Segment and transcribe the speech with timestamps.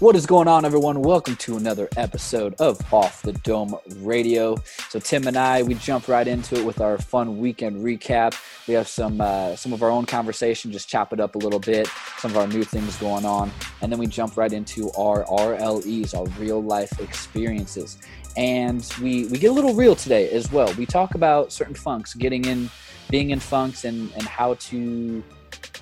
[0.00, 1.02] What is going on, everyone?
[1.02, 4.56] Welcome to another episode of Off the Dome Radio.
[4.88, 8.34] So Tim and I, we jump right into it with our fun weekend recap.
[8.66, 11.58] We have some uh, some of our own conversation, just chop it up a little
[11.58, 11.86] bit,
[12.16, 13.52] some of our new things going on,
[13.82, 17.98] and then we jump right into our RLEs, our real life experiences.
[18.38, 20.72] And we we get a little real today as well.
[20.78, 22.70] We talk about certain funks, getting in,
[23.10, 25.22] being in funks, and and how to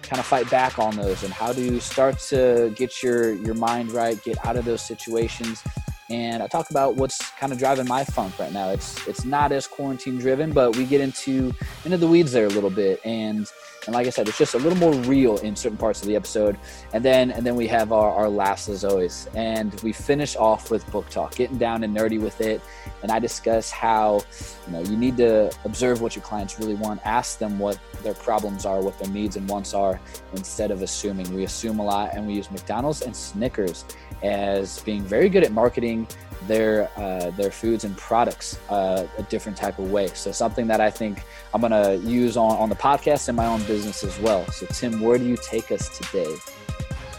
[0.08, 3.92] kind of fight back on those and how to start to get your your mind
[3.92, 5.62] right get out of those situations?
[6.10, 8.70] And i talk about what's kind of driving my funk right now.
[8.70, 11.52] It's it's not as quarantine driven but we get into
[11.84, 13.00] into the weeds there a little bit.
[13.04, 13.46] And
[13.88, 16.14] and like I said, it's just a little more real in certain parts of the
[16.14, 16.58] episode.
[16.92, 19.26] And then and then we have our, our last as always.
[19.34, 22.60] And we finish off with book talk, getting down and nerdy with it.
[23.02, 24.20] And I discuss how
[24.66, 28.12] you know you need to observe what your clients really want, ask them what their
[28.12, 29.98] problems are, what their needs and wants are,
[30.34, 31.34] instead of assuming.
[31.34, 33.86] We assume a lot and we use McDonald's and Snickers
[34.22, 36.06] as being very good at marketing
[36.46, 40.08] their uh, their foods and products uh, a different type of way.
[40.08, 43.62] So something that I think I'm gonna use on, on the podcast and my own
[43.64, 44.46] business as well.
[44.50, 46.34] So Tim, where do you take us today?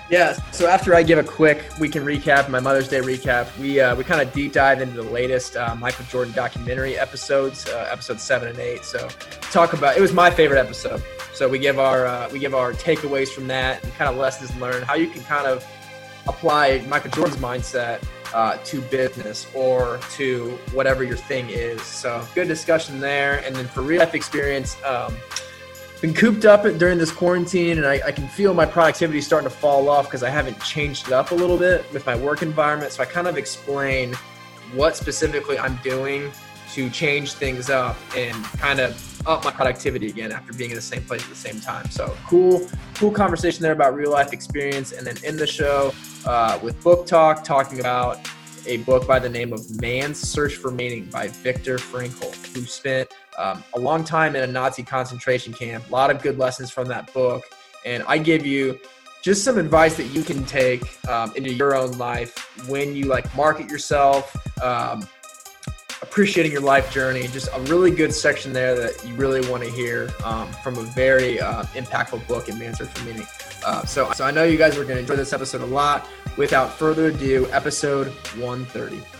[0.10, 0.34] Yeah.
[0.52, 4.04] So after I give a quick weekend recap, my Mother's Day recap, we uh, we
[4.04, 8.48] kind of deep dive into the latest uh, Michael Jordan documentary episodes, uh, episodes seven
[8.48, 8.84] and eight.
[8.84, 9.08] So
[9.52, 11.04] talk about it was my favorite episode.
[11.34, 14.56] So we give our uh, we give our takeaways from that and kind of lessons
[14.60, 15.64] learned, how you can kind of
[16.30, 21.82] apply Michael Jordan's mindset uh, to business or to whatever your thing is.
[21.82, 23.44] So good discussion there.
[23.46, 25.16] And then for real life experience, um,
[26.02, 29.56] been cooped up during this quarantine and I, I can feel my productivity starting to
[29.56, 32.94] fall off because I haven't changed it up a little bit with my work environment.
[32.94, 34.14] So I kind of explain
[34.74, 36.32] what specifically I'm doing
[36.74, 40.82] to change things up and kind of up my productivity again after being in the
[40.82, 41.90] same place at the same time.
[41.90, 44.92] So cool, cool conversation there about real life experience.
[44.92, 45.94] And then in the show
[46.26, 48.20] uh, with book talk, talking about
[48.66, 53.10] a book by the name of Man's Search for Meaning by Viktor Frankl, who spent
[53.38, 55.88] um, a long time in a Nazi concentration camp.
[55.90, 57.44] A lot of good lessons from that book.
[57.86, 58.80] And I give you
[59.22, 62.38] just some advice that you can take um, into your own life
[62.70, 65.08] when you like market yourself, um,
[66.02, 67.28] appreciating your life journey.
[67.28, 70.84] Just a really good section there that you really want to hear um, from a
[70.84, 73.28] very uh, impactful book in Man's for Meaning.
[73.66, 76.08] Uh, so, so I know you guys are going to enjoy this episode a lot.
[76.38, 78.08] Without further ado, episode
[78.38, 79.19] 130.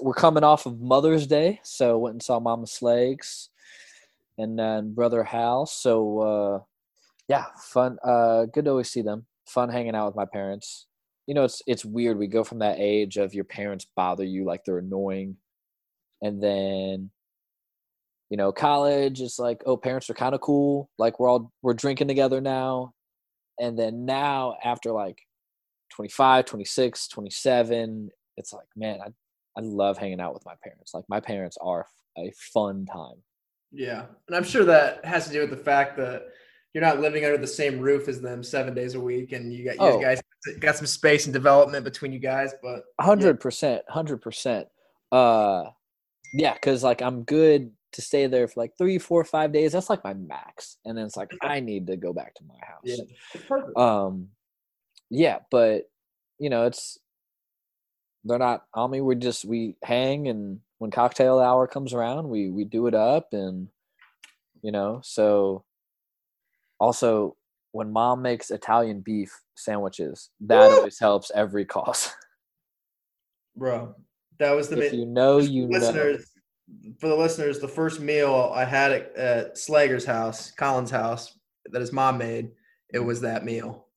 [0.00, 3.50] We're coming off of Mother's Day, so went and saw Mama Slags
[4.38, 5.66] and then brother Hal.
[5.66, 6.60] So uh,
[7.28, 7.98] yeah, fun.
[8.02, 9.26] Uh, good to always see them.
[9.46, 10.86] Fun hanging out with my parents.
[11.26, 12.18] You know, it's it's weird.
[12.18, 15.36] We go from that age of your parents bother you like they're annoying,
[16.22, 17.10] and then
[18.30, 20.88] you know, college is like, oh, parents are kind of cool.
[20.98, 22.94] Like we're all we're drinking together now,
[23.60, 25.18] and then now after like
[25.90, 29.08] 25, 26, 27, it's like, man, I
[29.56, 30.94] I love hanging out with my parents.
[30.94, 33.22] Like my parents are a fun time.
[33.72, 36.28] Yeah, and I'm sure that has to do with the fact that
[36.72, 39.64] you're not living under the same roof as them seven days a week, and you
[39.64, 40.00] got you oh.
[40.00, 40.20] guys
[40.60, 42.52] got some space and development between you guys.
[42.62, 44.68] But hundred percent, hundred percent.
[45.12, 45.64] Uh,
[46.32, 49.72] yeah, because like I'm good to stay there for like three, four, five days.
[49.72, 52.58] That's like my max, and then it's like I need to go back to my
[52.60, 52.82] house.
[52.84, 53.76] Yeah, perfect.
[53.76, 54.28] Um,
[55.10, 55.90] yeah, but
[56.38, 56.98] you know, it's
[58.24, 59.00] they're not on me.
[59.00, 63.28] We just we hang, and when cocktail hour comes around, we we do it up,
[63.32, 63.68] and
[64.62, 65.00] you know.
[65.02, 65.64] So
[66.78, 67.36] also,
[67.72, 72.10] when mom makes Italian beef sandwiches, that always helps every cause.
[73.56, 73.94] Bro,
[74.38, 76.18] that was the if you know you listeners.
[76.18, 76.24] Know.
[77.00, 81.36] For the listeners, the first meal I had at, at Slager's house, Colin's house,
[81.66, 82.52] that his mom made,
[82.94, 83.88] it was that meal.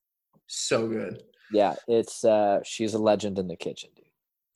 [0.48, 1.22] So good.
[1.52, 4.03] Yeah, it's uh she's a legend in the kitchen, dude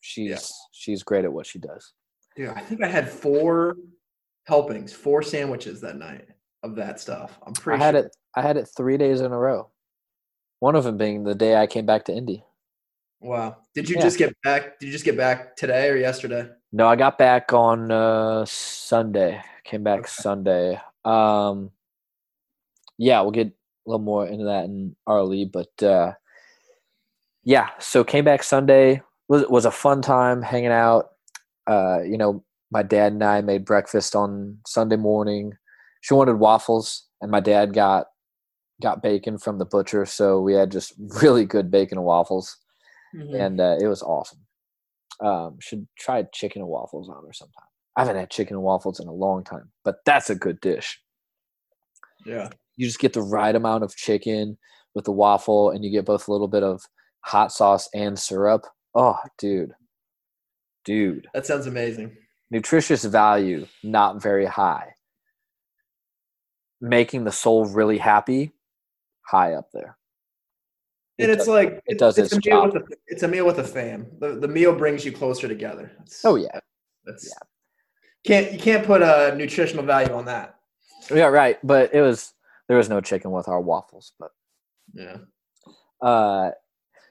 [0.01, 0.39] she's yeah.
[0.71, 1.93] she's great at what she does.
[2.35, 3.77] Yeah, I think I had four
[4.45, 6.27] helpings, four sandwiches that night
[6.63, 7.39] of that stuff.
[7.45, 7.81] I'm pretty.
[7.81, 8.05] I had sure.
[8.05, 8.15] it.
[8.35, 9.69] I had it three days in a row.
[10.59, 12.43] One of them being the day I came back to Indy.
[13.19, 13.57] Wow!
[13.73, 14.01] Did you yeah.
[14.03, 14.79] just get back?
[14.79, 16.49] Did you just get back today or yesterday?
[16.71, 19.41] No, I got back on uh, Sunday.
[19.63, 20.09] Came back okay.
[20.09, 20.79] Sunday.
[21.03, 21.71] Um,
[22.97, 23.53] yeah, we'll get a
[23.85, 26.13] little more into that in RLE, but uh,
[27.43, 27.69] yeah.
[27.79, 31.11] So came back Sunday was was a fun time hanging out.
[31.67, 35.53] Uh, you know, my dad and I made breakfast on Sunday morning.
[36.01, 38.07] She wanted waffles, and my dad got
[38.81, 42.57] got bacon from the butcher, so we had just really good bacon and waffles.
[43.15, 43.39] Mhm.
[43.41, 44.39] and uh, it was awesome.
[45.21, 47.63] Um, should try chicken and waffles on or sometime.
[47.95, 51.01] I haven't had chicken and waffles in a long time, but that's a good dish.
[52.25, 52.49] yeah.
[52.75, 54.57] You just get the right amount of chicken
[54.93, 56.83] with the waffle, and you get both a little bit of
[57.21, 58.65] hot sauce and syrup.
[58.99, 59.75] Oh, dude,
[60.83, 62.17] dude, That sounds amazing.
[62.49, 64.95] nutritious value not very high.
[66.81, 68.53] Making the soul really happy,
[69.21, 69.97] high up there.
[71.19, 72.73] And it's does- like it does it's its a meal job.
[72.73, 74.07] with a, it's a meal with a fam.
[74.19, 75.91] The, the meal brings you closer together.
[76.23, 76.59] Oh yeah,
[77.05, 77.39] that's yeah.
[78.25, 80.55] can't you can't put a nutritional value on that.
[81.11, 81.57] yeah, right.
[81.63, 82.33] But it was
[82.67, 84.31] there was no chicken with our waffles, but
[84.93, 85.17] Yeah.
[86.01, 86.51] uh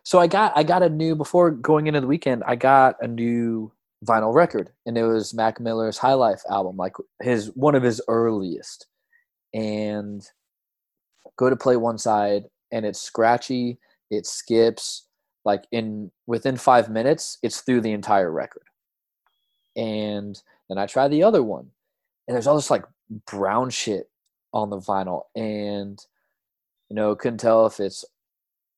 [0.06, 3.08] so i got i got a new before going into the weekend i got a
[3.08, 3.73] new
[4.05, 6.93] vinyl record and it was mac miller's high life album like
[7.23, 8.87] his one of his earliest.
[9.55, 10.26] And
[11.37, 13.79] go to play one side and it's scratchy
[14.11, 15.06] it skips
[15.44, 18.64] like in within five minutes it's through the entire record.
[19.76, 21.70] And then i try the other one
[22.29, 22.85] and there's all this like
[23.26, 24.11] brown shit
[24.53, 25.99] on the vinyl and
[26.91, 28.05] you know couldn't tell if it's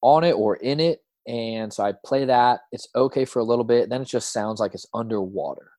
[0.00, 3.64] on it or in it and so i play that it's okay for a little
[3.64, 5.70] bit then it just sounds like it's underwater.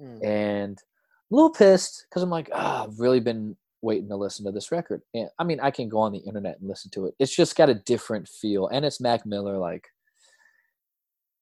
[0.00, 0.24] Mm.
[0.24, 4.52] and a little pissed because i'm like ah, i've really been waiting to listen to
[4.52, 5.02] this record.
[5.14, 7.14] And i mean i can go on the internet and listen to it.
[7.18, 9.88] It's just got a different feel and it's mac miller like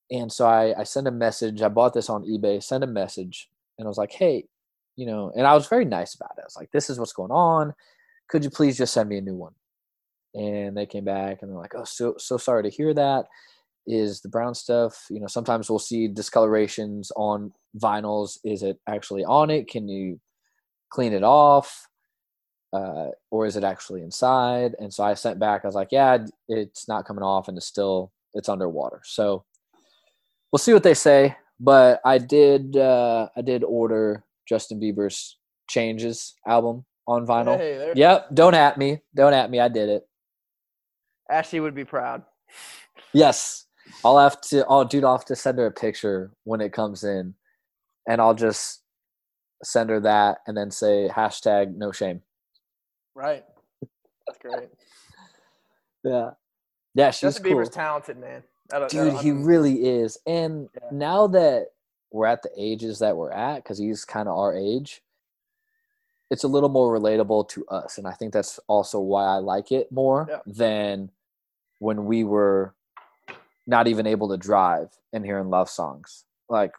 [0.09, 3.49] and so i i send a message i bought this on ebay send a message
[3.77, 4.45] and i was like hey
[4.95, 6.41] you know and i was very nice about it.
[6.41, 7.73] I was like this is what's going on.
[8.29, 9.53] Could you please just send me a new one
[10.33, 13.25] and they came back and they're like oh so so sorry to hear that
[13.87, 15.05] is the brown stuff.
[15.09, 18.37] You know sometimes we'll see discolorations on vinyls.
[18.43, 19.69] Is it actually on it?
[19.69, 20.19] Can you
[20.89, 21.87] clean it off?
[22.73, 24.75] Uh, or is it actually inside?
[24.79, 26.17] And so i sent back i was like yeah
[26.49, 29.01] it's not coming off and it's still it's underwater.
[29.05, 29.45] So
[30.51, 35.37] we'll see what they say but i did uh, i did order justin bieber's
[35.69, 37.57] changes album on vinyl.
[37.57, 40.07] Hey, yep don't at me don't at me i did it
[41.29, 42.23] Ashley would be proud.
[43.13, 43.65] Yes.
[44.03, 47.03] I'll have to oh dude, I'll have to send her a picture when it comes
[47.03, 47.33] in.
[48.07, 48.81] And I'll just
[49.63, 52.21] send her that and then say hashtag no shame.
[53.15, 53.43] Right.
[54.27, 54.69] That's great.
[56.03, 56.29] Yeah.
[56.93, 57.53] Yeah, she's Justin cool.
[57.55, 58.43] Bieber's talented, man.
[58.71, 60.17] I don't- I Dude, he really is.
[60.25, 60.87] And Yeah.
[60.91, 61.69] now that
[62.11, 65.03] we're at the ages that we're at, because he's kind of our age,
[66.29, 67.97] it's a little more relatable to us.
[67.97, 70.39] And I think that's also why I like it more Yeah.
[70.45, 71.11] than
[71.79, 72.73] when we were
[73.65, 76.23] not even able to drive and hearing love songs.
[76.49, 76.71] Like,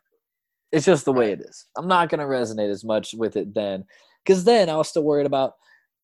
[0.73, 1.67] it's just the way it is.
[1.77, 3.85] I'm not going to resonate as much with it then.
[4.25, 5.55] Because then I was still worried about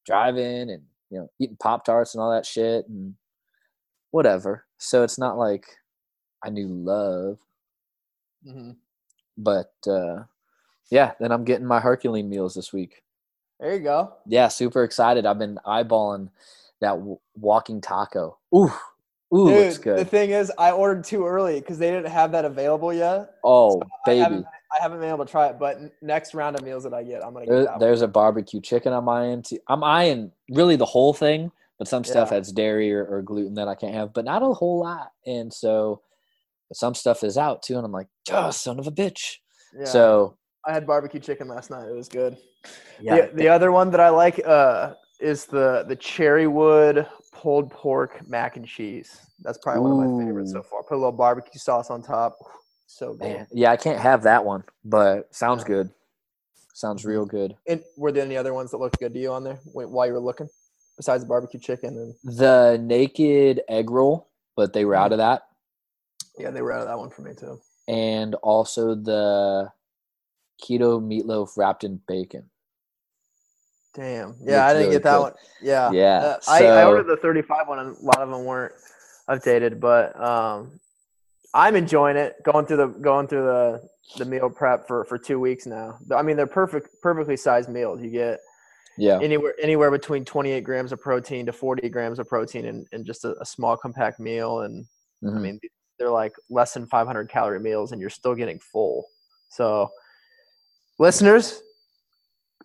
[0.07, 3.15] driving and, you know, eating Pop Tarts and all that shit and
[4.11, 4.65] whatever.
[4.79, 5.67] So it's not like
[6.43, 7.39] I knew love,
[8.47, 8.77] Mhm.
[9.37, 10.25] but uh,
[10.91, 11.13] yeah.
[11.19, 13.03] Then I'm getting my Herculean meals this week.
[13.61, 14.15] There you go.
[14.27, 15.25] Yeah, super excited.
[15.27, 16.31] I've been eyeballing
[16.85, 18.39] that w- walking taco.
[18.55, 18.71] Ooh,
[19.35, 19.99] ooh, Dude, looks good.
[19.99, 23.31] the thing is, I ordered too early because they didn't have that available yet.
[23.45, 24.21] oh, I baby.
[24.21, 27.03] haven't, I haven't been able to try it, but next round of meals that I
[27.03, 27.71] get, I'm gonna get There, that.
[27.73, 27.81] one.
[27.81, 29.43] there's a barbecue chicken I'm eyeing.
[29.43, 29.59] Too.
[29.69, 32.37] I'm eyeing really the whole thing, but some stuff Yeah.
[32.37, 35.11] has dairy or, or gluten that I can't have, but not a whole lot.
[35.27, 36.03] And so
[36.73, 39.37] some stuff is out too, and I'm like, oh, son of a bitch.
[39.79, 39.85] Yeah.
[39.87, 40.37] So
[40.67, 41.89] I had barbecue chicken last night.
[41.89, 42.37] It was good.
[43.01, 47.71] yeah, The, the other one that I like uh, is the the cherry wood pulled
[47.71, 49.21] pork mac and cheese.
[49.43, 50.63] That's probably one of my favorites so Ooh.
[50.63, 50.83] far.
[50.83, 52.39] Put a little barbecue sauce on top.
[52.87, 53.21] So good.
[53.23, 55.69] man, yeah, I can't have that one, but sounds Yeah.
[55.69, 55.91] good.
[56.75, 57.57] Sounds real good.
[57.67, 60.07] And were there any other ones that looked good to you on there wh- while
[60.07, 60.49] you were looking,
[60.97, 61.97] besides the barbecue chicken?
[62.25, 65.15] And The naked egg roll, but they were out Mhm.
[65.15, 65.49] of that.
[66.37, 67.61] yeah, they were out of that one for me too.
[67.87, 69.71] and also the
[70.63, 72.51] keto meatloaf wrapped in bacon.
[73.95, 74.37] Damn.
[74.43, 75.23] Yeah, I didn't really get that good.
[75.23, 75.33] one.
[75.63, 75.91] Yeah.
[75.93, 78.75] Yeah, Uh, I, I ordered the 35 one, and a lot of them weren't
[79.29, 80.81] updated, but um,
[81.55, 82.43] I'm enjoying it.
[82.43, 85.99] Going through the going through the the meal prep for for two weeks now.
[86.15, 88.03] I mean, they're perfect, perfectly sized meals.
[88.03, 88.41] You get
[88.99, 93.05] Yeah, anywhere anywhere between 28 grams of protein to 40 grams of protein in, in
[93.05, 94.87] just a, a small compact meal and
[95.25, 95.41] i mhm.
[95.41, 95.61] mean
[95.99, 99.05] they're like less than 500 calorie meals and you're still getting full
[99.51, 99.91] so
[100.99, 101.63] listeners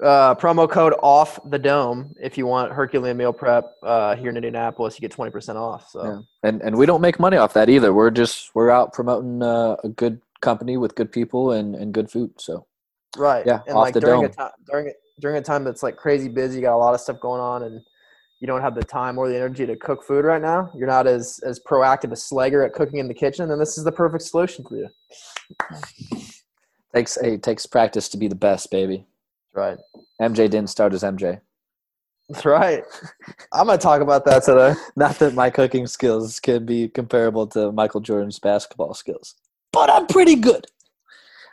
[0.01, 4.37] uh, promo code off the dome if you want herculean meal prep uh, here in
[4.37, 6.49] indianapolis you get 20% off so yeah.
[6.49, 7.93] and and we don't make money off that either.
[7.93, 12.09] We're just we're out promoting uh, a good company with good people and and good
[12.09, 12.31] food.
[12.37, 12.65] So
[13.17, 15.83] right Yeah, and off like the during a time during a, during a time that's
[15.83, 17.81] like crazy busy you got a lot of stuff going on and
[18.39, 21.07] you don't have the time or the energy to cook food right now, you're not
[21.07, 24.23] as as proactive as Slager at cooking in the kitchen, then this is the perfect
[24.23, 24.89] solution for you.
[26.95, 29.05] Takes hey, it takes practice to be the best, baby.
[29.53, 29.77] Right.
[30.21, 31.41] MJ didn't start as MJ.
[32.29, 32.83] That's right.
[33.53, 34.75] I'm gonna talk about that today.
[34.95, 39.35] Not that my cooking skills can be comparable to Michael Jordan's basketball skills,
[39.73, 40.67] but I'm pretty good.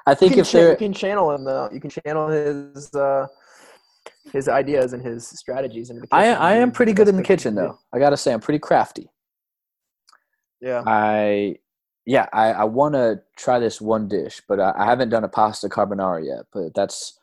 [0.06, 1.70] I think you if cha- you can channel him though.
[1.72, 3.26] You can channel his uh,
[4.32, 6.42] his ideas and his strategies into the I kitchen.
[6.42, 7.78] I am pretty good in the kitchen though.
[7.92, 9.10] I gotta say I'm pretty crafty.
[10.60, 10.82] Yeah.
[10.86, 11.56] I
[12.04, 15.28] yeah I I want to try this one dish, but I, I haven't done a
[15.28, 16.44] pasta carbonara yet.
[16.52, 17.18] But that's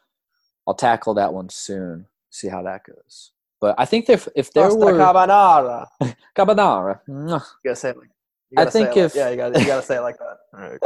[0.68, 2.08] I'll tackle that one soon.
[2.30, 3.32] See how that goes.
[3.62, 5.88] But I think if if there Pasta were carbonara.
[6.38, 7.00] carbonara.
[7.08, 8.10] You gotta say it like.
[8.58, 10.38] I think it like- if- yeah, you gotta you gotta say it like that.
[10.54, 10.80] Right.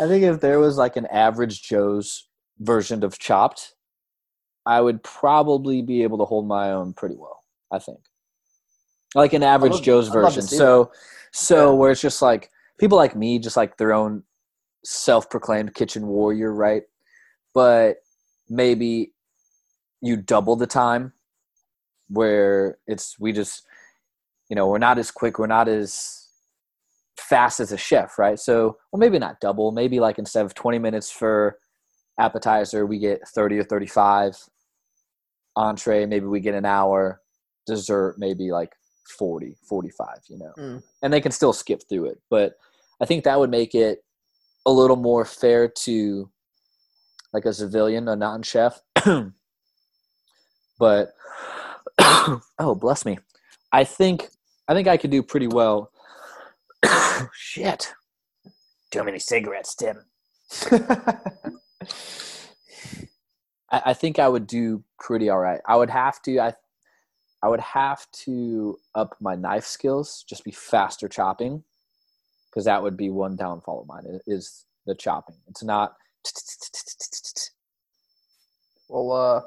[0.00, 2.26] I think if there was like an average Joe's
[2.58, 3.74] version of Chopped,
[4.64, 7.42] I would probably be able to hold my own pretty well.
[7.70, 7.98] I think,
[9.14, 10.58] like an average love- Joe's I'd love to version.
[10.58, 10.92] So,
[11.32, 11.76] so Yeah.
[11.76, 14.22] where it's just like people like me, just like their own
[14.84, 16.84] self-proclaimed kitchen warrior, right?
[17.54, 17.96] But
[18.52, 19.12] maybe
[20.02, 21.12] you double the time,
[22.08, 23.64] where it's we just,
[24.50, 26.28] you know, we're not as quick, we're not as
[27.16, 28.38] fast as a chef, right?
[28.38, 29.72] So, well, maybe not double.
[29.72, 31.58] Maybe like instead of 20 minutes for
[32.20, 34.36] appetizer, we get 30 or 35.
[35.56, 37.22] Entree, maybe we get an hour.
[37.66, 38.72] Dessert, maybe like
[39.18, 40.52] 40, 45, you know.
[40.58, 40.82] Mm.
[41.02, 42.20] And they can still skip through it.
[42.28, 42.54] But
[43.00, 44.04] I think that would make it
[44.66, 46.30] a little more fair to
[47.32, 48.80] like a civilian, a non chef.
[50.78, 51.14] but,
[52.58, 53.18] oh, bless me.
[53.72, 54.28] I think
[54.68, 55.92] I think I could do pretty well
[57.32, 57.92] Shit.
[58.90, 60.04] Too many cigarettes, Tim.
[63.70, 65.60] I, I think I would do pretty all right.
[65.66, 66.54] I would have to I
[67.42, 71.64] I would have to up my knife skills, just be faster chopping.
[72.50, 75.36] Because that would be one downfall of mine is the chopping.
[75.48, 75.94] It's not
[78.88, 79.40] well, uh,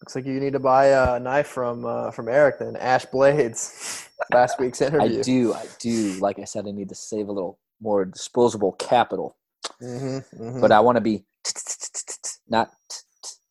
[0.00, 2.76] looks like you need to buy a knife from uh, from Eric then.
[2.76, 4.08] Ash Blades.
[4.32, 5.20] Last week's interview.
[5.20, 6.12] I do, I do.
[6.20, 9.36] Like I said, I need to save a little more disposable capital.
[9.82, 11.24] Mm-hmm, But I want to be
[12.48, 12.70] not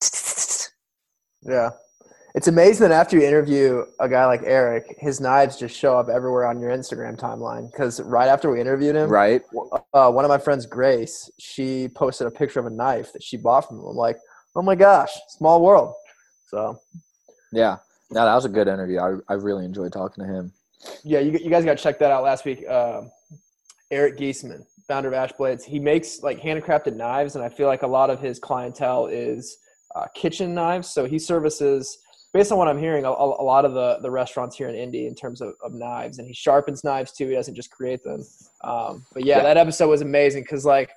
[1.45, 1.71] Yeah.
[2.35, 6.09] It's amazing that after you interview a guy like Eric, his knives just show up
[6.09, 7.71] everywhere on your Instagram timeline.
[7.71, 9.43] Because right after we interviewed him, right.
[9.93, 13.37] uh, one of my friends, Grace, she posted a picture of a knife that she
[13.37, 13.85] bought from him.
[13.85, 14.17] I'm like,
[14.55, 15.93] oh my gosh, small world.
[16.47, 16.79] So,
[17.51, 17.77] Yeah.
[18.11, 18.99] No, that was a good interview.
[18.99, 20.51] I, I really enjoyed talking to him.
[21.03, 22.63] yeah, you, you guys got to check that out last week.
[22.69, 23.01] Uh,
[23.89, 27.81] Eric Giesman, founder of Ash Blades, he makes like handcrafted knives, and I feel like
[27.83, 29.57] a lot of his clientele is
[29.95, 30.89] uh, kitchen knives.
[30.89, 31.97] So he services,
[32.33, 34.75] based on what I'm hearing, a, a a lot of the, the restaurants here in
[34.75, 37.27] Indy in terms of, of knives, and he sharpens knives too.
[37.29, 38.23] He doesn't just create them.
[38.63, 39.43] Um, but yeah, Yeah.
[39.43, 40.91] that episode was amazing because like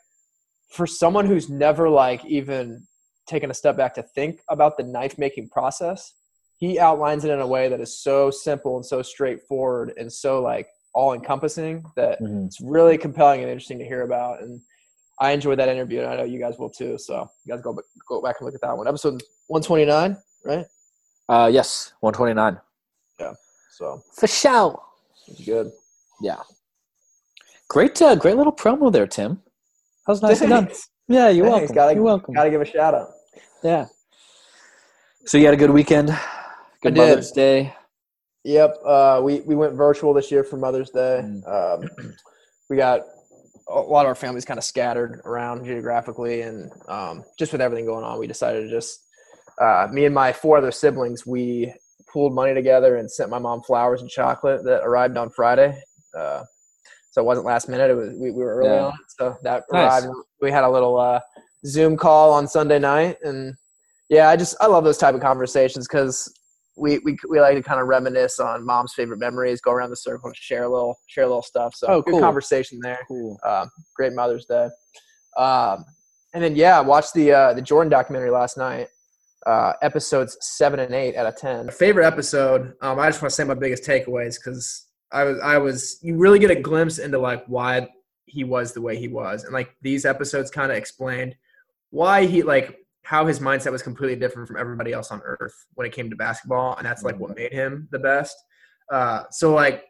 [0.68, 2.86] for someone who's never like even
[3.26, 6.14] taken a step back to think about the knife making process,
[6.56, 10.40] he outlines it in a way that is so simple and so straightforward and so
[10.40, 14.40] like all encompassing that it's really compelling and interesting to hear about.
[14.42, 14.60] And
[15.20, 16.96] I enjoyed that interview, and I know you guys will too.
[16.98, 17.78] So you guys go
[18.08, 18.88] go back and look at that one.
[18.88, 20.66] Episode 129, right?
[21.28, 22.58] Uh, yes, 129.
[23.20, 23.32] Yeah.
[23.72, 24.80] So For sure.
[25.28, 25.70] it's good.
[26.22, 26.36] Yeah.
[27.68, 29.42] Great, uh, great little promo there, Tim.
[30.06, 30.70] That was nicely done.
[31.08, 31.60] Yeah, you're Thanks.
[31.60, 31.74] welcome.
[31.74, 32.34] Gotta, you're welcome.
[32.34, 33.08] Gotta give a shout out.
[33.66, 33.86] Yeah.
[35.24, 36.16] So you had a good weekend.
[36.84, 37.00] Good did.
[37.00, 37.74] Mother's Day.
[38.44, 38.76] Yep.
[38.86, 41.20] Uh, we we went virtual this year for Mother's Day.
[41.24, 41.82] Mm.
[41.82, 42.14] Um,
[42.70, 43.00] we got
[43.68, 47.86] a lot of our families kind of scattered around geographically, and um, just with everything
[47.86, 49.00] going on, we decided to just
[49.60, 51.74] uh, me and my four other siblings we
[52.12, 55.76] pooled money together and sent my mom flowers and chocolate that arrived on Friday.
[56.16, 56.44] Uh,
[57.10, 58.84] so it wasn't last minute; it was we, we were early Yeah.
[58.86, 60.04] on so that Nice.
[60.04, 60.14] arrived.
[60.40, 61.18] We had a little uh,
[61.66, 63.54] Zoom call on Sunday night, and
[64.08, 66.32] yeah, I just I love those type of conversations because
[66.76, 69.96] we, we we like to kind of reminisce on mom's favorite memories, go around the
[69.96, 71.74] circle, share a little share a little stuff.
[71.74, 72.20] So Oh, good cool.
[72.20, 72.98] conversation there.
[73.08, 73.38] Cool.
[73.44, 74.68] Um, great Mother's Day.
[75.36, 75.84] Um,
[76.34, 78.88] and then yeah, I watched the uh, the Jordan documentary last night.
[79.46, 81.70] Uh, episodes seven and eight out of ten.
[81.70, 82.74] favorite episode.
[82.82, 86.16] Um, I just want to say my biggest takeaways because I was I was you
[86.16, 87.88] really get a glimpse into like why
[88.26, 91.36] he was the way he was, and like these episodes kind of explained
[91.90, 95.86] why he like how his mindset was completely different from everybody else on earth when
[95.86, 98.36] it came to basketball, and that's like what made him the best.
[98.90, 99.84] Uh, so like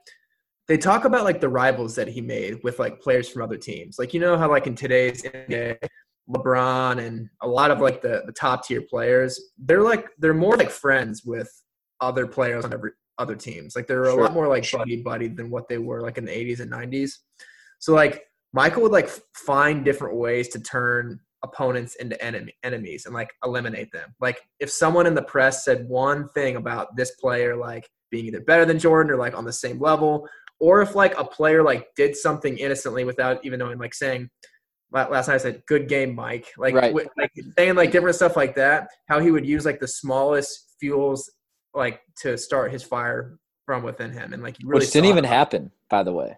[0.69, 3.99] they talk about like the rivals that he made with like players from other teams.
[3.99, 5.79] Like you know how like in today's NBA,
[6.29, 10.57] LeBron and a lot of like the, the top tier players, they're like they're more
[10.57, 11.51] like friends with
[12.01, 13.77] other players on every other teams.
[13.77, 16.33] Like they're a lot more like buddy buddy than what they were like in the
[16.33, 17.13] 80s and 90s.
[17.79, 23.15] So like Michael would like find different ways to turn opponents into enemy enemies and
[23.15, 24.15] like eliminate them.
[24.21, 28.41] Like if someone in the press said one thing about this player like being either
[28.41, 30.27] better than Jordan or like on the same level,
[30.61, 34.31] or if like a player like did something innocently without even knowing, like saying
[34.93, 36.47] last night I said good game, Mike.
[36.57, 36.95] Like Right.
[36.95, 38.89] like saying like different stuff like that.
[39.09, 41.31] How he would use like the smallest fuels
[41.75, 45.29] like to start his fire from within him, and like really which didn't even it.
[45.29, 46.37] happen, by the way.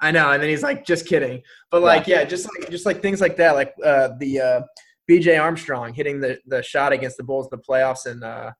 [0.00, 1.42] I know, and then he's like, just kidding.
[1.70, 4.60] But like, yeah, just like just like things like that, like uh, the uh,
[5.06, 5.36] B.J.
[5.36, 8.52] Armstrong hitting the the shot against the Bulls in the playoffs in uh,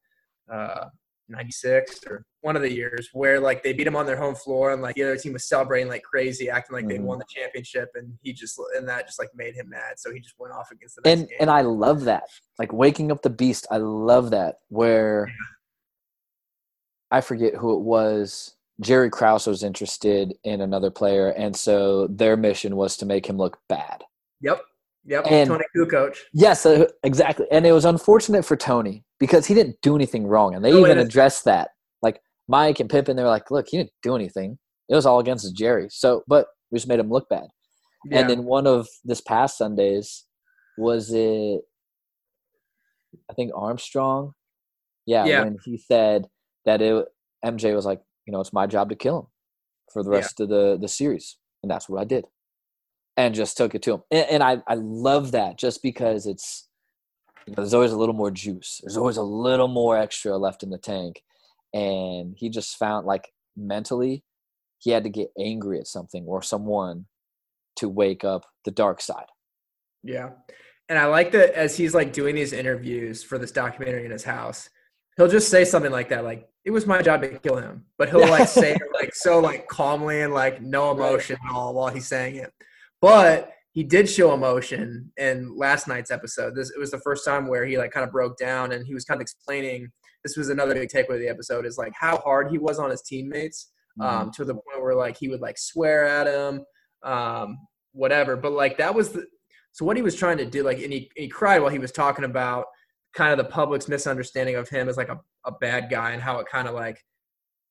[0.52, 0.87] uh,
[1.28, 4.73] '96 or one of the years where like they beat him on their home floor
[4.73, 7.02] and like the other team was celebrating like crazy, acting like they Mhm.
[7.04, 10.20] won the championship, and he just and that just like made him mad, so he
[10.20, 11.37] just went off against the and game.
[11.40, 12.25] and I love that.
[12.59, 13.66] Like waking up the beast.
[13.70, 14.56] I love that.
[14.68, 15.30] Where
[17.11, 18.54] I forget who it was.
[18.81, 23.37] Jerry Krause was interested in another player, and so their mission was to make him
[23.37, 24.03] look bad.
[24.41, 24.61] yep,
[25.05, 26.17] yep, and- Toni Kukoc.
[26.33, 27.47] Yes, uh, exactly.
[27.51, 30.79] And it was unfortunate for Toni because he didn't do anything wrong, and they No,
[30.81, 31.71] even addressed that.
[32.03, 34.59] Like Mike and Pippen, they were like, "Look, he didn't do anything.
[34.89, 37.49] It was all against Jerry." So, but we just made him look bad.
[38.07, 38.21] Yeah.
[38.21, 40.25] And then one of this past Sundays
[40.79, 41.61] was it
[43.29, 44.33] I think Armstrong.
[45.07, 45.45] Yeah, Yeah.
[45.45, 46.29] when he said
[46.65, 47.07] that it
[47.45, 49.27] MJ was like, you know, it's my job to kill him
[49.93, 50.17] for the Yeah.
[50.19, 51.37] rest of the the series.
[51.62, 52.27] And that's what I did.
[53.17, 54.03] And just took it to him.
[54.11, 56.69] And, and I I love that just because it's
[57.47, 58.81] you know, there's always a little more juice.
[58.83, 61.23] There's always a little more extra left in the tank.
[61.73, 64.25] And he just found like mentally
[64.79, 67.07] he had to get angry at something or someone
[67.77, 69.27] to wake up the dark side.
[70.03, 70.31] Yeah.
[70.89, 74.25] And I like that as he's like doing these interviews for this documentary in his
[74.25, 74.68] house,
[75.20, 77.85] he'll just say something like that, like, it was my job to kill him.
[77.98, 81.74] But he'll like say it like so like calmly and like no emotion at all
[81.74, 82.52] while he's saying it.
[83.00, 86.54] But he did show emotion in last night's episode.
[86.54, 88.94] This it was the first time where he like kind of broke down and he
[88.94, 89.90] was kind of explaining
[90.22, 92.90] this was another big takeaway of the episode is like how hard he was on
[92.90, 96.64] his teammates um, to the point where like he would like swear at him,
[97.02, 97.59] um,
[97.92, 98.37] whatever.
[98.37, 99.26] But like that was the
[99.72, 101.92] so what he was trying to do, like, and he, he cried while he was
[101.92, 102.66] talking about
[103.14, 106.38] kind of the public's misunderstanding of him as like a, a bad guy and how
[106.38, 107.03] it kind of like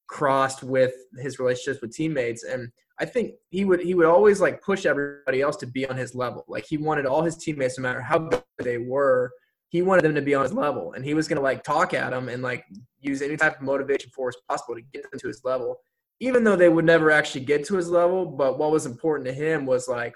[0.07, 2.43] crossed with his relationships with teammates.
[2.43, 5.95] And I think he would he would always like push everybody else to be on
[5.95, 6.43] his level.
[6.47, 9.31] Like he wanted all his teammates, no matter how good they were,
[9.69, 10.93] he wanted them to be on his level.
[10.93, 12.65] And he was gonna like talk at them and like
[12.99, 15.77] use any type of motivation force possible to get them to his level.
[16.19, 19.33] Even though they would never actually get to his level, but what was important to
[19.33, 20.13] him was like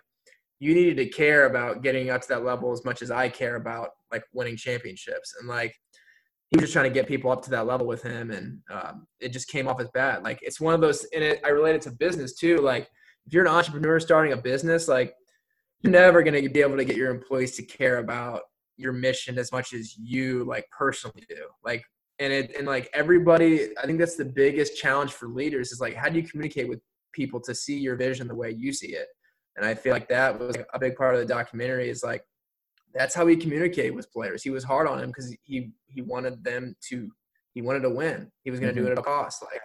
[0.63, 3.57] you needed to care about getting up to that level as much as I care
[3.57, 5.35] about like winning championships.
[5.37, 5.75] And like
[6.49, 9.05] he was just trying to get people up to that level with him, and um,
[9.19, 10.23] it just came off as bad.
[10.23, 12.57] Like it's one of those, and it, I relate it to business too.
[12.59, 12.87] Like
[13.25, 15.13] if you're an entrepreneur starting a business, like
[15.81, 18.43] you're never going to be able to get your employees to care about
[18.77, 21.43] your mission as much as you like personally do.
[21.65, 21.83] Like
[22.19, 25.95] and it and like everybody, I think that's the biggest challenge for leaders is like
[25.95, 26.79] how do you communicate with
[27.11, 29.07] people to see your vision the way you see it.
[29.55, 32.23] And I feel like that was a big part of the documentary is like
[32.93, 34.43] that's how he communicated with players.
[34.43, 37.09] He was hard on him because he he wanted them to
[37.53, 38.31] he wanted to win.
[38.43, 38.93] He was going to do mm-hmm.
[38.93, 39.43] it at a cost.
[39.43, 39.61] Like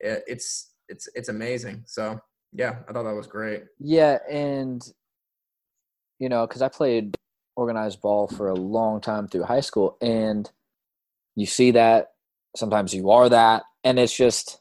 [0.00, 1.82] it, it's it's it's amazing.
[1.86, 2.20] So
[2.52, 3.64] yeah, I thought that was great.
[3.78, 4.82] Yeah, and
[6.18, 7.16] you know, because I played
[7.56, 10.50] organized ball for a long time through high school, and
[11.36, 12.12] you see that
[12.56, 14.60] sometimes you are that, and it's just,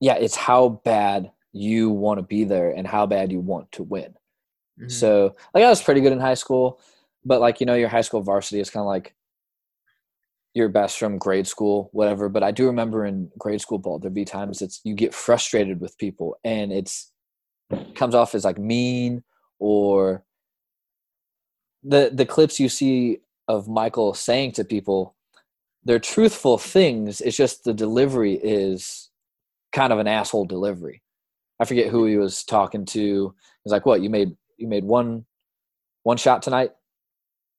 [0.00, 3.82] yeah, it's how bad you want to be there and how bad you want to
[3.82, 4.14] win.
[4.80, 4.90] Mhm.
[4.90, 6.80] So, like, I was pretty good in high school,
[7.24, 9.14] but like, you know, your high school varsity is kind of like
[10.54, 12.28] your best from grade school, whatever.
[12.28, 15.80] But I do remember in grade school ball, there'd be times it's you get frustrated
[15.80, 17.12] with people, and it's
[17.94, 19.24] comes off as like mean
[19.58, 20.24] or
[21.82, 25.14] the the clips you see of Michael saying to people,
[25.84, 27.20] they're truthful things.
[27.20, 29.10] It's just the delivery is
[29.72, 31.02] kind of an asshole delivery.
[31.60, 33.34] I forget who he was talking to.
[33.64, 34.36] He's like, "What you made?
[34.58, 35.24] You made one
[36.02, 36.72] one shot tonight?"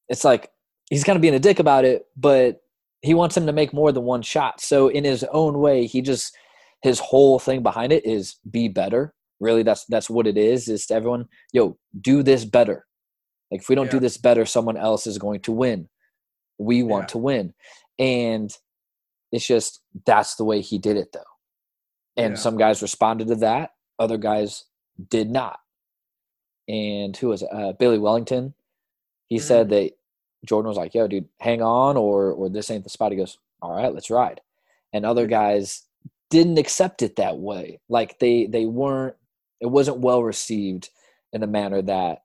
[0.10, 0.52] It's like
[0.90, 2.62] he's kind of being a dick about it, but
[3.02, 4.62] he wants him to make more than one shot.
[4.62, 6.36] So in his own way, he just
[6.82, 9.14] his whole thing behind it is be better.
[9.40, 10.68] Really, that's that's what it is.
[10.68, 12.86] Is to everyone, yo, do this better.
[13.52, 15.90] Like if we don't do this better, someone else is going to win.
[16.60, 17.08] We want Yeah.
[17.14, 17.54] to win,
[18.00, 18.52] and
[19.32, 21.20] it's just that's the way he did it, though.
[22.16, 22.40] And Yeah.
[22.40, 24.66] some guys responded to that, other guys
[25.10, 25.60] did not.
[26.68, 27.50] And who was it?
[27.52, 28.54] Uh, Billy Wennington?
[29.28, 29.42] He Mhm.
[29.42, 29.94] said that
[30.46, 33.38] Jordan was like, "Yo, dude, hang on, or or this ain't the spot." He goes,
[33.62, 34.42] "All right, let's ride."
[34.94, 35.84] and other guys
[36.30, 37.80] didn't accept it that way.
[37.90, 39.18] Like they they weren't
[39.60, 40.90] it wasn't well received
[41.34, 42.24] in a manner that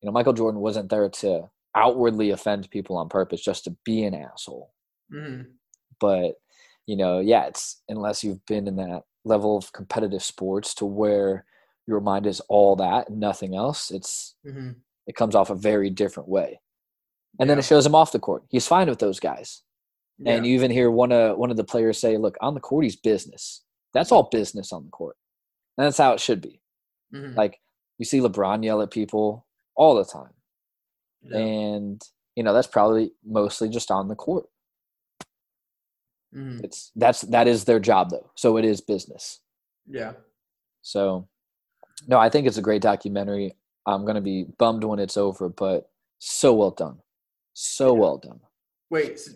[0.00, 4.02] you know Michael Jordan wasn't there to outwardly offend people on purpose just to be
[4.04, 4.72] an asshole.
[5.12, 5.52] Mhm.
[6.00, 6.40] But
[6.86, 11.44] you know, yeah, it's unless you've been in that level of competitive sports to where
[11.86, 14.76] your mind is all that and nothing else, it's Mhm.
[15.06, 16.60] it comes off a very different way.
[17.40, 18.44] And then it shows him off the court.
[18.50, 19.62] He's fine with those guys.
[20.24, 22.84] And you even hear one of one of the players say, "Look, on the court,
[22.84, 23.64] he's business.
[23.92, 25.16] That's all business on the court,
[25.76, 26.60] and that's how it should be."
[27.12, 27.36] Mhm.
[27.36, 27.60] Like
[27.98, 30.34] you see LeBron yell at people all the time,
[31.22, 31.38] Yeah.
[31.38, 34.48] and you know that's probably mostly just on the court.
[36.34, 36.64] Mhm.
[36.64, 39.40] It's that's that is their job though, so it is business.
[39.86, 40.12] Yeah.
[40.80, 41.28] So,
[42.08, 43.56] no, I think it's a great documentary.
[43.86, 46.98] I'm gonna be bummed when it's over, but so well done,
[47.52, 48.00] so Yeah.
[48.00, 48.40] well done.
[48.90, 49.32] Wait, so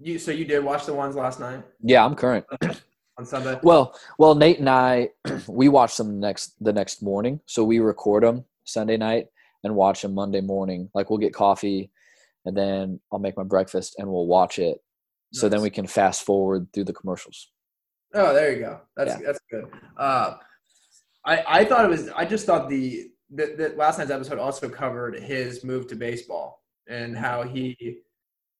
[0.00, 2.44] you so you did watch the ones last night Yeah, I'm current.
[3.18, 3.58] on Sunday?
[3.62, 5.10] Well, well, Nate and I,
[5.48, 7.40] we watch them next the next morning.
[7.46, 9.28] So we record them Sunday night
[9.64, 10.90] and watch them Monday morning.
[10.94, 11.90] Like we'll get coffee,
[12.44, 14.82] and then I'll make my breakfast and we'll watch it.
[15.32, 17.50] So then we can fast forward through the commercials.
[18.14, 18.80] Oh, there you go.
[18.96, 19.26] That's Yeah.
[19.26, 19.64] that's good.
[19.96, 20.36] Uh,
[21.24, 22.08] I I thought it was.
[22.10, 26.62] I just thought the that that last night's episode also covered his move to baseball
[26.88, 27.98] and how he.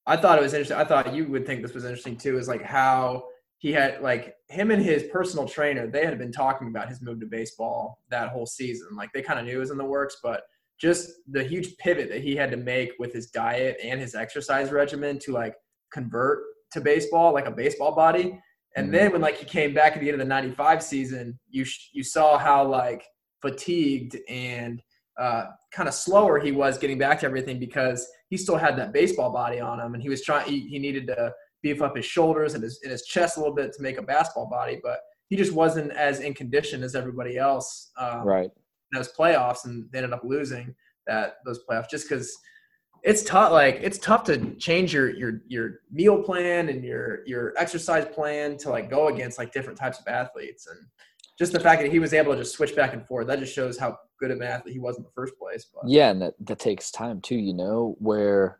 [0.05, 0.77] I thought it was interesting.
[0.77, 2.37] I thought you would think this was interesting too.
[2.37, 3.25] Is like how
[3.57, 5.87] he had like him and his personal trainer.
[5.87, 8.89] They had been talking about his move to baseball that whole season.
[8.95, 10.43] Like they kind of knew it was in the works, but
[10.79, 14.71] just the huge pivot that he had to make with his diet and his exercise
[14.71, 15.55] regimen to like
[15.91, 18.39] convert to baseball, like a baseball body.
[18.75, 18.91] And Mhm.
[18.91, 21.89] then when like he came back at the end of the '95 season, you sh-
[21.93, 23.03] you saw how like
[23.41, 24.81] fatigued and
[25.19, 28.93] uh, kind of slower he was getting back to everything because he still had that
[28.93, 30.47] baseball body on him, and he was trying.
[30.47, 33.55] He, he needed to beef up his shoulders and his and his chest a little
[33.55, 34.99] bit to make a basketball body, but
[35.29, 37.91] he just wasn't as in condition as everybody else.
[37.97, 38.45] Um, Right.
[38.45, 40.75] in those playoffs, and they ended up losing
[41.07, 42.31] that those playoffs just because
[43.07, 43.53] it's tough.
[43.53, 48.57] Like it's tough to change your your your meal plan and your your exercise plan
[48.57, 50.77] to like go against like different types of athletes, and
[51.39, 53.55] just the fact that he was able to just switch back and forth that just
[53.55, 55.65] shows how good of an athlete he was in the first place.
[55.73, 58.59] But Yeah, and that, that takes time too, you know, where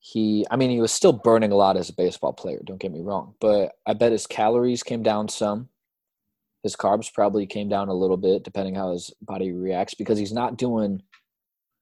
[0.00, 2.90] he I mean he was still burning a lot as a baseball player, don't get
[2.90, 5.68] me wrong, but I bet his calories came down some.
[6.64, 10.32] His carbs probably came down a little bit depending how his body reacts because he's
[10.32, 11.02] not doing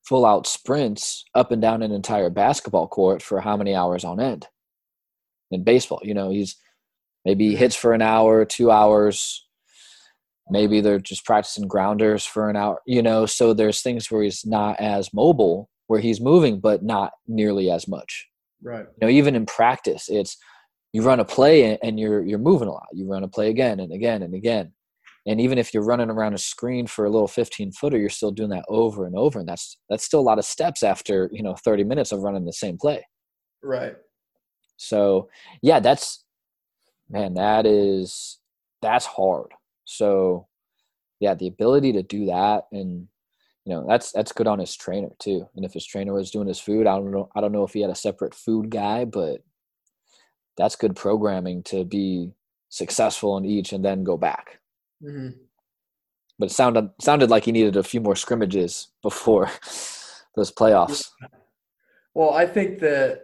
[0.09, 4.19] full out sprints up and down an entire basketball court for how many hours on
[4.19, 4.47] end.
[5.51, 6.55] In baseball, you know, he's
[7.25, 9.45] maybe he hits for an hour, 2 hours,
[10.49, 14.45] maybe they're just practicing grounders for an hour you know so there's things where he's
[14.45, 18.27] not as mobile where he's moving but not nearly as much.
[18.61, 20.37] Right, you know even in practice it's
[20.91, 22.87] you run a play and you're you're moving a lot.
[22.93, 24.73] You run a play again and again and again
[25.29, 28.31] and even if you're running around a screen for a little 15 footer you're still
[28.31, 31.43] doing that over and over and that's that's still a lot of steps after you
[31.43, 33.05] know 30 minutes of running the same play
[33.63, 33.95] right,
[34.79, 35.29] so
[35.61, 36.23] yeah, that's
[37.09, 38.39] man, that is
[38.81, 39.51] that's hard.
[39.85, 40.47] So
[41.19, 43.07] yeah, the ability to do that and
[43.65, 45.47] you know, that's that's good on his trainer too.
[45.55, 47.73] And if his trainer was doing his food, I don't know I don't know if
[47.73, 49.41] he had a separate food guy, but
[50.57, 52.31] that's good programming to be
[52.69, 54.59] successful in each and then go back.
[55.01, 55.29] Hmm
[56.37, 59.49] But it sounded sounded like he needed a few more scrimmages before
[60.35, 61.09] those playoffs.
[62.13, 63.23] Well, I think that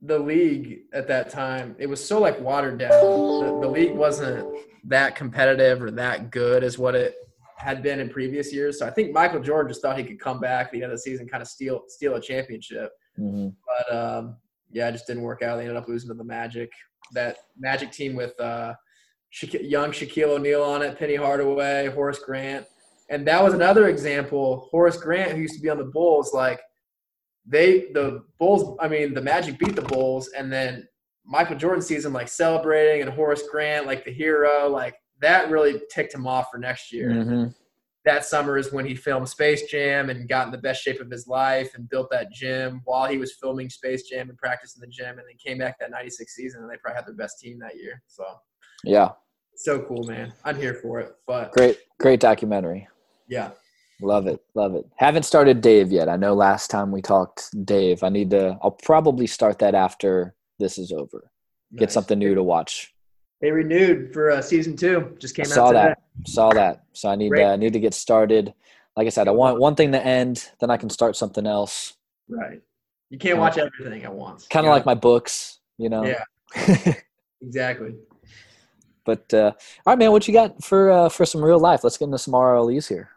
[0.00, 2.90] the league at that time it was so like watered down.
[2.90, 4.48] The, the league wasn't
[4.84, 7.16] that competitive or that good as what it
[7.56, 8.78] had been in previous years.
[8.78, 10.92] So I think Michael Jordan just thought he could come back at the end of
[10.92, 12.92] the season, kind of steal steal a championship.
[13.16, 14.36] hmm But um,
[14.70, 15.56] yeah, it just didn't work out.
[15.56, 16.70] They ended up losing to the Magic.
[17.12, 18.74] That Magic team with uh,
[19.30, 22.66] Young Shaquille O'Neal on it, Penny Hardaway, Horace Grant,
[23.10, 24.68] and that was another example.
[24.70, 26.60] Horace Grant, who used to be on the Bulls, like
[27.46, 28.76] they the Bulls.
[28.80, 30.86] I mean, the Magic beat the Bulls, and then
[31.24, 35.80] Michael Jordan sees him like celebrating, and Horace Grant like the hero, like that really
[35.90, 37.46] ticked him off for next year hmm
[38.08, 41.10] that summer is when he filmed Space Jam and got in the best shape of
[41.10, 44.86] his life and built that gym while he was filming Space Jam and practicing the
[44.86, 47.58] gym and then came back that 96 season and they probably had their best team
[47.58, 48.02] that year.
[48.06, 48.24] So
[48.84, 49.10] Yeah.
[49.56, 50.32] so cool, man.
[50.44, 51.14] I'm here for it.
[51.26, 52.88] But Great great documentary.
[53.28, 53.50] yeah.
[54.00, 54.86] Love it, love it.
[54.94, 56.08] Haven't started Dave yet.
[56.08, 58.04] I know last time we talked Dave.
[58.04, 58.56] I need to.
[58.62, 61.32] I'll probably start that after this is over.
[61.76, 62.94] Get something new to watch.
[63.40, 65.16] They renewed for uh, season two.
[65.18, 65.82] Just came I out saw today.
[65.88, 66.28] that.
[66.28, 66.84] Saw that.
[66.92, 67.44] So I need Great.
[67.44, 68.54] uh, need to get started.
[68.96, 71.94] Like I said, I want one thing to end, then I can start something else.
[72.28, 72.60] Right.
[73.10, 74.46] You can't watch everything at once.
[74.46, 76.04] Kind of like my books, you know.
[76.04, 76.94] Yeah.
[77.42, 77.94] Exactly.
[79.08, 81.82] But uh, all right, man, what you got for uh, for some real life?
[81.82, 83.08] Let's get into some RLEs here.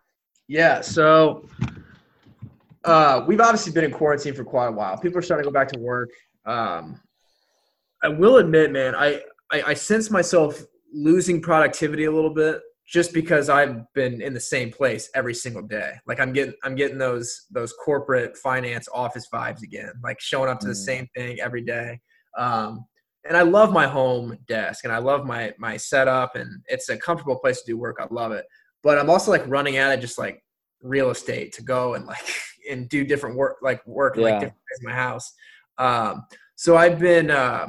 [0.47, 0.79] Yeah.
[0.79, 1.45] So
[2.85, 4.97] uh, we've obviously been in quarantine for quite a while.
[4.97, 6.09] People are starting to go back to work.
[6.45, 7.01] Um,
[8.01, 9.19] I will admit, man, I,
[9.51, 14.39] I, I sense myself losing productivity a little bit just because I've been in the
[14.39, 15.91] same place every single day.
[16.07, 19.91] Like I'm getting I'm getting those those corporate finance office vibes again.
[20.01, 20.85] Like showing up to the mm.
[20.85, 21.99] same thing every day.
[22.37, 22.85] Um,
[23.25, 26.97] and I love my home desk and I love my my setup and it's a
[26.97, 27.97] comfortable place to do work.
[27.99, 28.45] I love it.
[28.83, 30.43] But I'm also like running out of just like
[30.81, 32.25] real estate to go and like
[32.69, 34.23] and do different work like work yeah.
[34.23, 35.33] like different in my house.
[35.77, 37.67] Um, so I've been uh,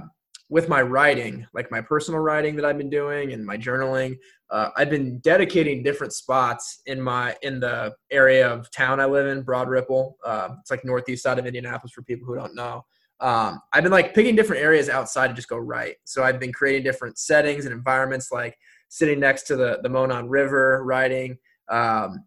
[0.52, 4.18] with my writing, like my personal writing that I've been doing and my journaling.
[4.50, 9.26] Uh, I've been dedicating different spots in my in the area of town I live
[9.26, 10.18] in, Broad Ripple.
[10.22, 12.84] Uh, it's like northeast side of Indianapolis for people who don't know.
[13.22, 15.96] Um, I've been like picking different areas outside to just go write.
[16.04, 18.58] So I've been creating different settings and environments, like
[18.88, 21.38] sitting next to the the Monon River, writing.
[21.70, 22.24] Um,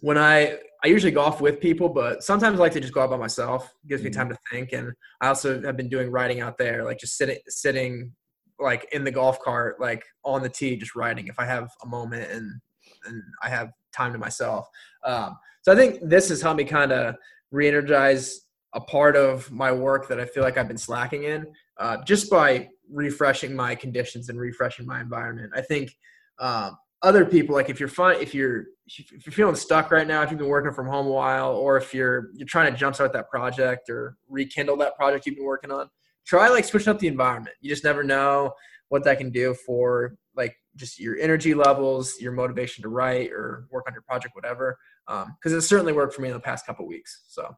[0.00, 3.10] when I I usually golf with people, but sometimes I like to just go out
[3.10, 3.72] by myself.
[3.84, 6.84] It gives me time to think, and I also have been doing writing out there,
[6.84, 8.12] like just sitting sitting
[8.60, 11.86] like in the golf cart, like on the tee, just writing if I have a
[11.86, 12.60] moment and
[13.06, 14.68] and I have time to myself.
[15.04, 17.16] Um, so I think this has helped me kind of
[17.50, 18.43] re-energize
[18.74, 21.46] a part of my work that I feel like I've been slacking in,
[21.78, 25.52] uh, just by refreshing my conditions and refreshing my environment.
[25.54, 25.96] I think
[26.38, 30.22] um, other people like if you're fun if you're if you're feeling stuck right now
[30.22, 33.12] if you've been working from home a while or if you're you're trying to jumpstart
[33.12, 35.88] that project or rekindle that project you've been working on
[36.26, 38.52] try like switching up the environment you just never know
[38.88, 43.66] what that can do for like just your energy levels your motivation to write or
[43.70, 46.64] work on your project whatever because um, it certainly worked for me in the past
[46.64, 47.54] couple weeks so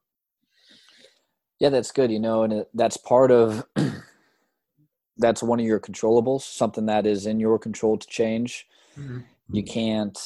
[1.59, 3.65] yeah that's good you know and that's part of
[5.19, 8.67] that's one of your controllables something that is in your control to change.
[8.99, 9.21] Mm-hmm.
[9.53, 10.19] You can't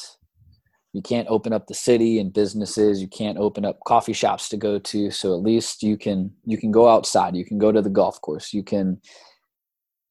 [0.93, 4.57] you can't open up the city and businesses you can't open up coffee shops to
[4.57, 7.81] go to so at least you can you can go outside you can go to
[7.81, 8.99] the golf course you can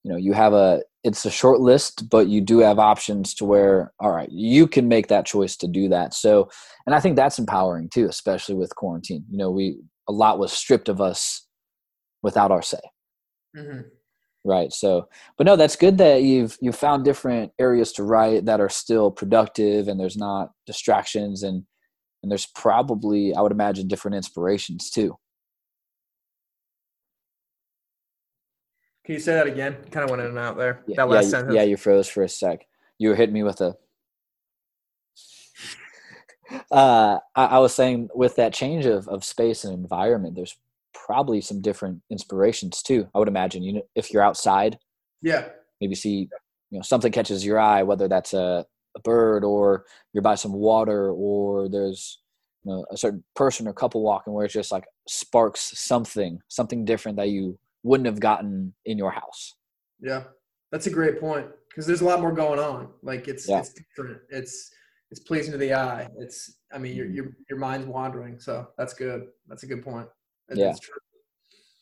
[0.03, 3.45] you know you have a it's a short list but you do have options to
[3.45, 6.13] where all right you can make that choice to do that.
[6.15, 6.49] So
[6.87, 9.25] and i think that's empowering too especially with quarantine.
[9.29, 11.47] You know we a lot was stripped of us
[12.23, 12.79] without our say
[13.55, 13.81] mm-hmm.
[14.43, 14.73] Right.
[14.73, 18.69] So, but no, that's good that you've you've found different areas to write that are
[18.69, 21.63] still productive, and there's not distractions, and
[22.23, 25.15] and there's probably I would imagine different inspirations too.
[29.05, 29.77] Can you say that again?
[29.91, 30.83] Kind of went in and out there.
[30.87, 31.55] Yeah, that last yeah, sentence.
[31.55, 32.65] Yeah, you froze for a sec.
[32.97, 33.75] You were hitting me with a.
[36.71, 40.57] Uh, I, I was saying with that change of, of space and environment, there's
[40.93, 43.07] probably some different inspirations too.
[43.13, 43.63] I would imagine.
[43.63, 44.77] You know, if you're outside,
[45.21, 46.29] yeah, maybe see
[46.69, 50.53] you know something catches your eye, whether that's a, a bird or you're by some
[50.53, 52.19] water or there's
[52.63, 56.85] you know a certain person or couple walking where it's just like sparks something, something
[56.85, 59.55] different that you wouldn't have gotten in your house.
[59.99, 60.23] Yeah,
[60.71, 62.89] that's a great point because there's a lot more going on.
[63.03, 63.59] Like it's yeah.
[63.59, 64.21] it's different.
[64.29, 64.71] It's
[65.11, 66.09] it's pleasing to the eye.
[66.17, 67.15] It's I mean your mm-hmm.
[67.15, 69.27] your your mind's wandering, so that's good.
[69.47, 70.07] That's a good point
[70.55, 70.73] yeah.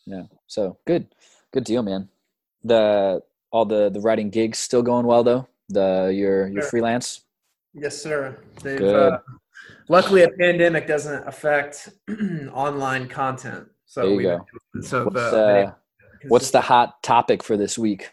[0.06, 0.24] Yeah.
[0.48, 1.08] So good,
[1.52, 2.10] good deal, man.
[2.64, 5.48] The all the the writing gigs still going well though.
[5.70, 6.72] The your your sure.
[6.72, 7.22] freelance.
[7.74, 8.40] Yes, sir.
[8.64, 9.14] They've, good.
[9.14, 9.20] Uh,
[9.88, 11.90] luckily, a pandemic doesn't affect
[12.54, 13.68] online content.
[13.86, 14.46] So there you we, go.
[14.82, 15.72] So what's, uh,
[16.28, 18.12] what's the hot topic for this week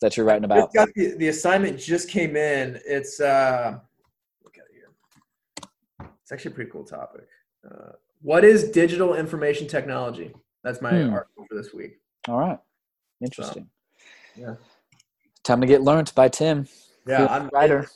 [0.00, 0.72] that you're writing about?
[0.72, 2.80] The, the, assignment just came in.
[2.84, 3.78] It's uh,
[4.44, 6.08] look at it here.
[6.30, 7.26] It's actually a pretty cool topic.
[7.68, 7.90] Uh,
[8.22, 10.32] what is digital information technology?
[10.62, 11.12] That's my hmm.
[11.12, 11.98] article for this week.
[12.28, 12.56] All right.
[13.20, 13.68] Interesting.
[14.36, 14.54] So, yeah.
[15.42, 16.68] Time to get learned by Tim.
[17.04, 17.88] Yeah, I'm writer.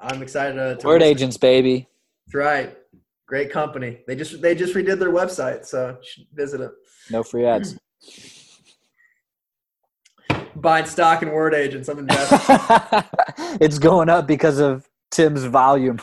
[0.00, 1.86] I'm excited to, to WordAgents, baby.
[2.28, 2.78] That's right.
[3.26, 3.98] Great company.
[4.06, 5.98] They just they just redid their website, so
[6.32, 6.70] visit it.
[7.10, 7.76] No free ads.
[10.56, 11.90] Buying stock in WordAgents.
[11.90, 13.58] I'm investing.
[13.60, 16.00] it's going up because of Tim's volume.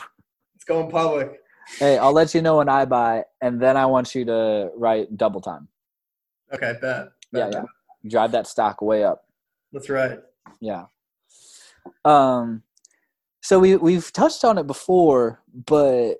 [0.54, 1.40] It's going public
[1.78, 5.16] hey, I'll let you know when I buy, and then I want you to write
[5.16, 5.68] double time.
[6.52, 7.08] Okay, bet.
[7.32, 8.10] bet yeah, yeah.
[8.10, 9.24] Drive that stock way up.
[9.72, 10.20] That's right.
[10.60, 10.84] Yeah.
[12.04, 12.62] Um,
[13.42, 16.14] so we we've touched on it before, but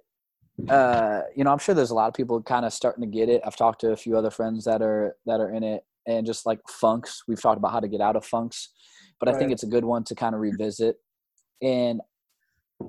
[0.69, 3.29] uh, you know, I'm sure there's a lot of people kind of starting to get
[3.29, 3.43] it.
[3.45, 6.47] I've talked to a few other friends that are that are in it, and just
[6.47, 8.71] like funks, we've talked about how to get out of funks,
[9.21, 9.37] but right.
[9.37, 10.97] I think it's a good one to kind of revisit.
[11.63, 12.01] And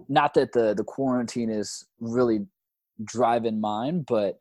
[0.07, 2.45] not that the the quarantine is really
[3.03, 4.39] driving mine, but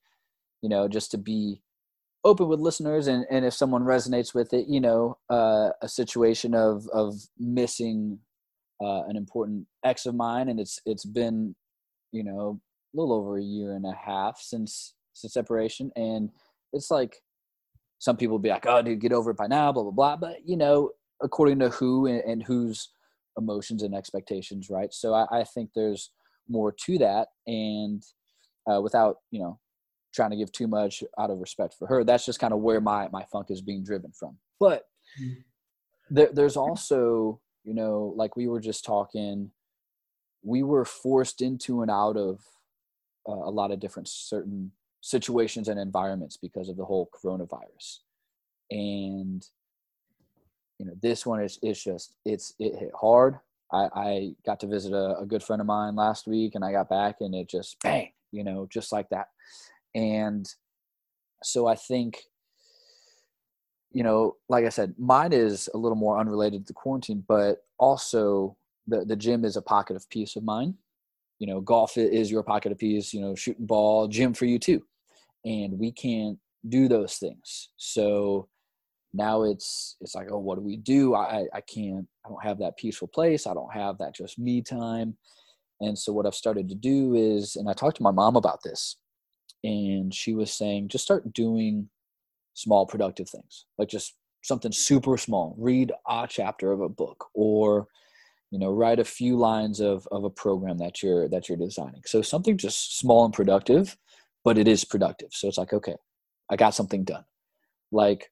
[0.63, 1.63] you know, just to be
[2.25, 6.55] open with listeners and, and if someone resonates with it you know uh, a situation
[6.55, 8.19] of of missing
[8.83, 11.55] uh, an important ex of mine and it's it's been
[12.13, 12.61] you know
[12.95, 16.31] a little over a year and a half since since separation and
[16.73, 17.23] it's like
[17.99, 20.37] some people be like oh dude get over it by now blah blah blah but
[20.45, 20.91] you know
[21.23, 22.91] according to who and, and whose
[23.39, 26.11] emotions and expectations right so I, I think there's
[26.49, 28.03] more to that and
[28.71, 29.59] uh, without you know
[30.15, 32.05] trying to give too much out of respect for her.
[32.05, 34.37] That's just kind of where my my funk is being driven from.
[34.59, 34.85] But
[35.21, 35.37] mm.
[36.11, 39.51] there, there's also, you know, like we were just talking,
[40.43, 42.41] we were forced into and out of
[43.29, 47.99] uh, a lot of different certain situations and environments because of the whole coronavirus,
[48.71, 49.47] and
[50.79, 53.39] you know, this one is it's just it's it hit hard.
[53.71, 56.73] I, I got to visit a, a good friend of mine last week, and I
[56.73, 59.29] got back, and it just bang, you know, just like that
[59.95, 60.49] and
[61.43, 62.23] so I think,
[63.93, 68.57] you know, like I said, mine is a little more unrelated to quarantine, but also
[68.87, 70.75] the, the gym is a pocket of peace of mine.
[71.39, 74.59] You know, golf is your pocket of peace, you know, shooting ball, gym for you
[74.59, 74.85] too.
[75.45, 76.39] And we can't
[76.69, 77.71] do those things.
[77.77, 78.49] So
[79.19, 81.15] now it's it's like, oh, what do we do?
[81.15, 83.47] I I can't I don't have that peaceful place.
[83.47, 85.17] I don't have that just me time.
[85.81, 88.63] And so what I've started to do is, and I talked to my mom about
[88.65, 88.97] this
[89.65, 91.89] and she was saying just start doing
[92.55, 97.87] small productive things like just something super small read a chapter of a book or
[98.51, 102.03] you know write a few lines of, of a program that you're that you're designing
[102.07, 103.97] so something just small and productive
[104.45, 105.97] but it is productive so it's like okay
[106.51, 107.25] i got something done
[107.91, 108.31] like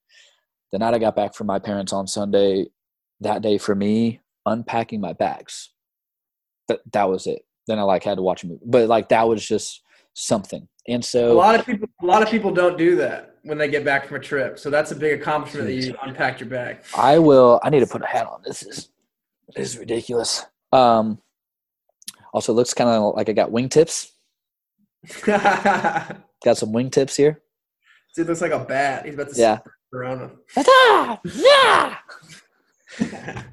[0.72, 2.66] the night i got back from my parents on sunday
[3.20, 5.70] that day for me unpacking my bags
[6.68, 9.28] that that was it then i like had to watch a movie but like that
[9.28, 9.82] was just
[10.14, 13.58] something and so a lot of people, a lot of people don't do that when
[13.58, 14.58] they get back from a trip.
[14.58, 16.78] So that's a big accomplishment that you unpacked your bag.
[16.96, 17.60] I will.
[17.62, 18.42] I need to put a hat on.
[18.44, 18.90] This is
[19.54, 20.44] this is ridiculous.
[20.72, 21.18] Um,
[22.32, 24.10] also, looks kind of like I got wingtips.
[25.24, 27.42] got some wingtips here.
[28.14, 29.06] Dude looks like a bat.
[29.06, 29.58] He's about to yeah.
[29.96, 30.30] Corona.
[31.24, 31.96] Yeah.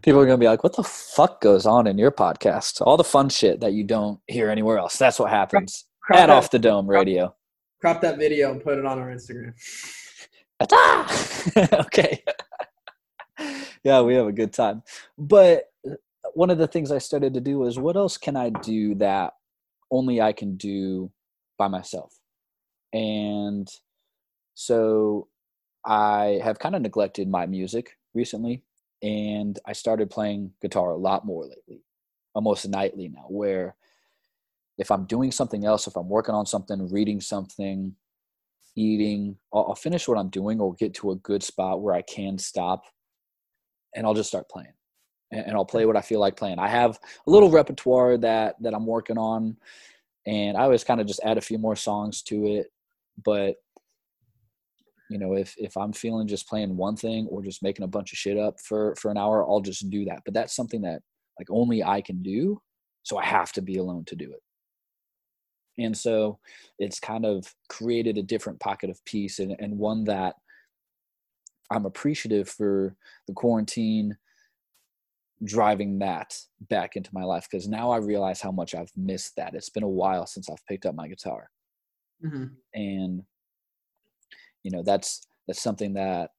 [0.01, 2.81] People are gonna be like, "What the fuck goes on in your podcast?
[2.81, 4.97] All the fun shit that you don't hear anywhere else.
[4.97, 7.33] That's what happens." Crop at that, off the dome radio.
[7.81, 9.53] Crop that video and put it on our Instagram.
[11.85, 12.23] okay.
[13.83, 14.83] yeah, we have a good time.
[15.17, 15.71] But
[16.33, 19.33] one of the things I started to do was what else can I do that
[19.91, 21.11] only I can do
[21.57, 22.17] by myself?
[22.93, 23.69] And
[24.53, 25.27] so
[25.85, 28.63] I have kind of neglected my music recently
[29.01, 31.83] and I started playing guitar a lot more lately,
[32.33, 33.75] almost nightly now, where
[34.77, 37.95] if I'm doing something else, if I'm working on something, reading something,
[38.75, 42.01] eating, I'll, I'll, finish what I'm doing or get to a good spot where I
[42.01, 42.85] can stop
[43.93, 44.73] and I'll just start playing.
[45.31, 46.57] And, and I'll play what I feel like playing.
[46.57, 49.57] I have a little repertoire that that I'm working on
[50.25, 52.71] and I always kind of just add a few more songs to it.
[53.23, 53.57] But
[55.09, 58.11] you know, if if I'm feeling just playing one thing or just making a bunch
[58.13, 60.21] of shit up for for an hour, I'll just do that.
[60.25, 61.01] But that's something that
[61.39, 62.61] like only I can do.
[63.03, 64.39] So I have to be alone to do it
[65.77, 66.39] and so
[66.79, 70.35] it's kind of created a different pocket of peace and, and one that
[71.71, 72.95] i'm appreciative for
[73.27, 74.15] the quarantine
[75.43, 76.37] driving that
[76.69, 79.83] back into my life because now i realize how much i've missed that it's been
[79.83, 81.49] a while since i've picked up my guitar
[82.23, 82.45] mm-hmm.
[82.73, 83.23] and
[84.63, 86.31] you know that's that's something that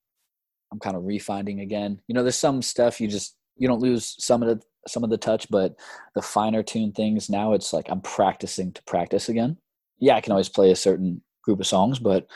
[0.72, 4.16] i'm kind of refinding again you know there's some stuff you just you don't lose
[4.18, 5.74] some of the some of the touch, but
[6.14, 9.56] the finer tune things now it's like I'm practicing to practice again.
[9.98, 12.26] Yeah, I can always play a certain group of songs, but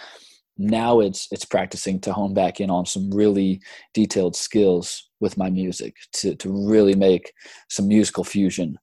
[0.56, 3.60] now it's it's practicing to hone back in on some really
[3.94, 7.32] detailed skills with my music to to really make
[7.68, 8.78] some musical fusion.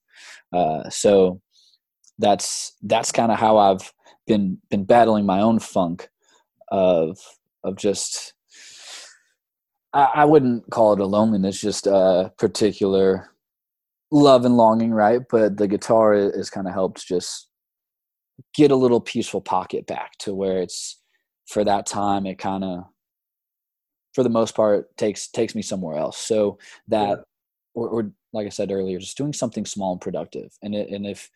[0.54, 1.42] Uh, so
[2.20, 3.94] that's that's kind of how I've
[4.28, 6.10] been been battling my own funk
[6.70, 7.18] of
[7.64, 8.34] of just
[9.94, 13.30] I, I wouldn't call it a loneliness, just a particular
[14.12, 15.22] love and longing, right?
[15.30, 17.50] But the guitar has kind of helped just
[18.54, 21.00] get a little peaceful pocket back to where it's
[21.48, 22.84] for that time it kind of
[24.14, 26.58] for the most part takes takes me somewhere else so
[26.88, 27.16] that yeah.
[27.74, 31.06] or, or, like i said earlier just doing something small and productive and it, and
[31.06, 31.30] if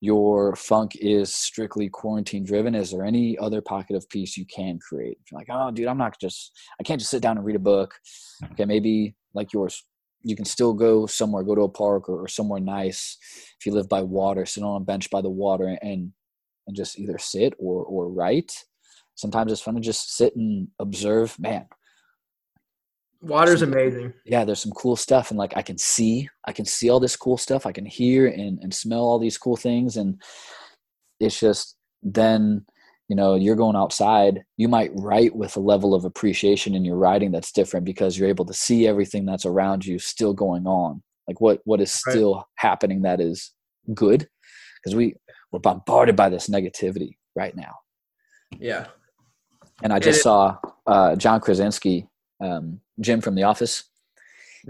[0.00, 4.78] your funk is strictly quarantine driven is there any other pocket of peace you can
[4.78, 7.56] create you're like oh dude i'm not just i can't just sit down and read
[7.56, 7.94] a book
[8.52, 9.84] okay maybe like yours
[10.22, 13.16] you can still go somewhere, go to a park or, or, somewhere nice.
[13.58, 16.12] If you live by water, sit on a bench by the water and
[16.66, 18.52] and just either sit or or write.
[19.14, 21.38] sometimes it's fun to just sit and observe.
[21.38, 21.66] Man,
[23.22, 24.12] Water's amazing.
[24.24, 27.16] yeah, there's some cool stuff, and like I can see, I can see all this
[27.16, 27.66] cool stuff.
[27.66, 30.20] I can hear and and smell all these cool things, and
[31.20, 32.64] it's just then
[33.08, 36.96] you know you're going outside you might write with a level of appreciation in your
[36.96, 41.02] writing that's different because you're able to see everything that's around you still going on
[41.28, 42.12] like what what is Right.
[42.12, 43.52] still happening that is
[43.92, 44.28] good
[44.82, 45.14] because we
[45.50, 47.74] we're bombarded by this negativity right now
[48.58, 48.86] Yeah.
[49.82, 50.56] and i It just is- saw
[50.86, 52.06] uh, john krasinski
[52.40, 53.84] um, jim from the office.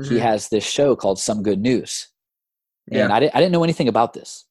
[0.05, 0.21] He Mhm.
[0.21, 2.09] has this show called some good news.
[3.05, 4.47] And I, didn't, I didn't know anything about this.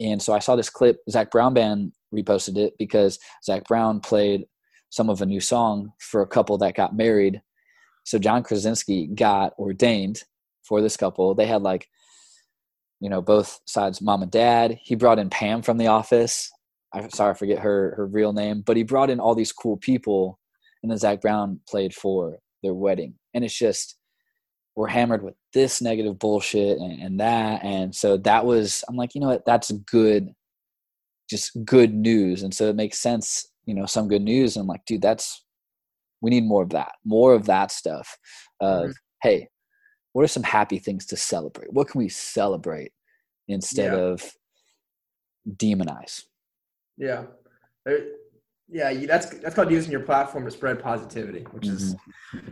[0.00, 0.98] And so i saw this clip.
[1.10, 4.46] Zac brown band reposted it because zac brown played
[4.88, 7.42] some of a new song for a couple that got married.
[8.04, 10.24] So john krasinski got ordained
[10.64, 11.34] for this couple.
[11.34, 11.88] They had like
[13.00, 14.78] you know both sides mom and dad.
[14.82, 16.50] He brought in pam from the office.
[16.92, 19.76] I'm sorry i forget her her real name but he brought in all these cool
[19.76, 20.39] people
[20.82, 23.14] and then zac brown played for their wedding.
[23.34, 23.96] And it's just
[24.76, 27.62] we're hammered with this negative bullshit and, and that.
[27.64, 29.44] And so that was i'm like you know what?
[29.46, 30.30] That's good
[31.28, 32.42] just good news.
[32.42, 34.56] And so it makes sense you know some good news.
[34.56, 35.44] And i'm like dude that's
[36.22, 38.16] we need more of that more of that stuff
[38.60, 38.94] of Mhm.
[39.22, 39.48] hey
[40.12, 41.72] what are some happy things to celebrate?
[41.72, 42.90] What can we celebrate
[43.46, 43.98] instead Yeah.
[44.00, 44.32] of
[45.56, 46.24] demonize?
[46.96, 47.26] Yeah.
[48.72, 51.96] Yeah, you, that's that's called using your platform to spread positivity, which is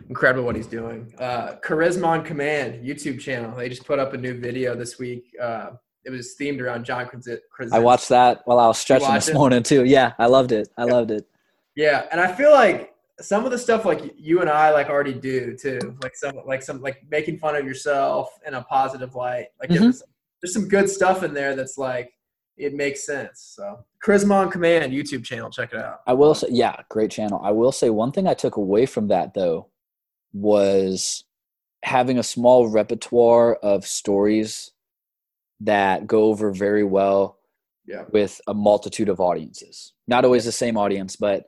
[0.09, 1.13] incredible what he's doing.
[1.17, 3.55] Uh, Charisma on Command YouTube channel.
[3.55, 5.33] They just put up a new video this week.
[5.41, 5.71] Uh,
[6.03, 7.75] it was themed around John Krasinski.
[7.75, 9.33] i watched that while i was stretching this it?
[9.33, 11.27] morning too yeah i loved it i loved it
[11.75, 15.13] Yeah, and I feel like some of the stuff like you and I like already
[15.13, 15.79] do too.
[16.01, 19.47] Like some like some like making fun of yourself in a positive light.
[19.59, 19.79] Like Mhm.
[19.81, 20.03] there's,
[20.41, 22.13] there's some good stuff in there that's like
[22.59, 23.53] it makes sense.
[23.55, 26.01] So Charisma on Command YouTube channel, check it out.
[26.05, 27.39] I will say, yeah, great channel.
[27.43, 29.69] I will say one thing I took away from that though
[30.33, 31.23] was
[31.83, 34.71] having a small repertoire of stories
[35.61, 37.39] that go over very well
[37.87, 38.03] Yeah.
[38.11, 39.93] with a multitude of audiences.
[40.07, 41.45] Not always the same audience, but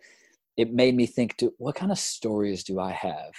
[0.58, 3.34] it made me think, do, what kind of stories do I have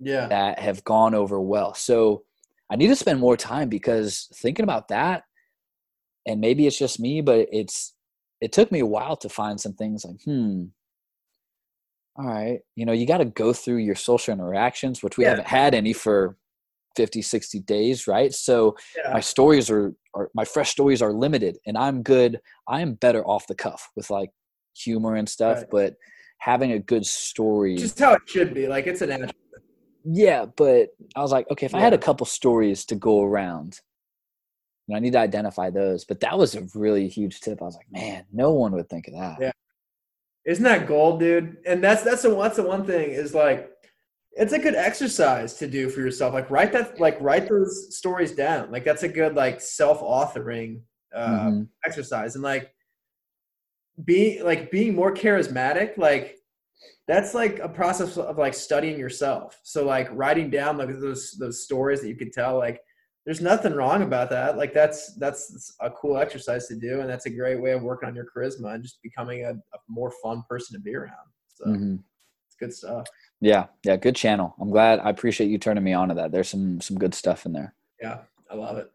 [0.00, 0.26] Yeah.
[0.28, 1.74] that have gone over well?
[1.74, 2.24] So
[2.70, 5.22] I need to spend more time because thinking about that,
[6.28, 7.94] and maybe it's just me, but it's
[8.40, 10.64] it took me a while to find some things like, hmm,
[12.16, 15.30] all right, you know, you got to go through your social interactions, which we Yeah.
[15.30, 16.36] haven't had any for
[16.96, 18.32] 50, 60 days, right?
[18.32, 19.12] So Yeah.
[19.14, 22.40] my stories are, are my fresh stories are limited and I'm good.
[22.68, 24.30] I am better off the cuff with like
[24.76, 25.70] humor and stuff, Right.
[25.70, 25.94] but
[26.38, 27.76] having a good story.
[27.76, 28.68] Just how it should be.
[28.68, 29.30] Like it's an
[30.04, 33.80] yeah, but I was like, okay, if I had a couple stories to go around,
[34.88, 36.04] and I need to identify those.
[36.04, 37.60] But that was a really huge tip.
[37.60, 39.36] I was like, man, no one would think of that.
[39.40, 39.52] Yeah.
[40.46, 41.58] Isn't that gold, dude?
[41.66, 43.70] And that's that's the that's the one thing is like
[44.32, 46.32] it's a good exercise to do for yourself.
[46.32, 48.70] Like write that like write those stories down.
[48.72, 50.80] Like that's a good like self-authoring
[51.14, 51.68] uh Mhm.
[51.84, 52.34] exercise.
[52.34, 52.72] And like
[54.04, 56.36] being like being more charismatic, like
[57.06, 59.58] that's like a process of like studying yourself.
[59.64, 62.80] So like writing down like those those stories that you could tell, like
[63.28, 64.56] there's nothing wrong about that.
[64.56, 68.08] Like that's that's a cool exercise to do, and that's a great way of working
[68.08, 71.28] on your charisma and just becoming a, a more fun person to be around.
[71.52, 71.98] So Mhm.
[72.46, 73.06] it's good stuff.
[73.42, 74.54] Yeah, yeah, good channel.
[74.58, 75.00] I'm glad.
[75.00, 76.32] I appreciate you turning me on to that.
[76.32, 77.74] There's some some good stuff in there.
[78.00, 78.20] Yeah,
[78.50, 78.90] I love it.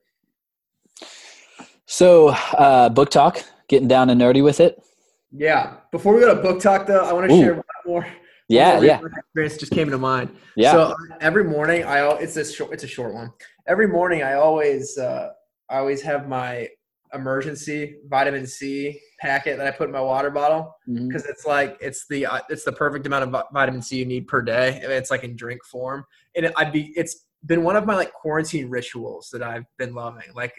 [1.85, 4.83] So, uh, book talk, getting down and nerdy with it.
[5.31, 5.75] Yeah.
[5.91, 7.39] Before we go to book talk, though, I want to Ooh.
[7.39, 8.07] share one more.
[8.49, 10.35] Yeah, yeah, Experience just came to mind.
[10.55, 10.71] yeah.
[10.71, 13.31] So every morning, I it's a short it's a short one.
[13.67, 15.29] Every morning, I always uh,
[15.69, 16.67] I always have my
[17.13, 20.75] emergency vitamin C packet that I put in my water bottle
[21.07, 24.27] because it's like it's the uh, it's the perfect amount of vitamin C you need
[24.27, 24.79] per day.
[24.83, 26.03] and It's like in drink form,
[26.35, 29.93] and it, I'd be it's been one of my like quarantine rituals that I've been
[29.93, 30.33] loving.
[30.35, 30.53] Like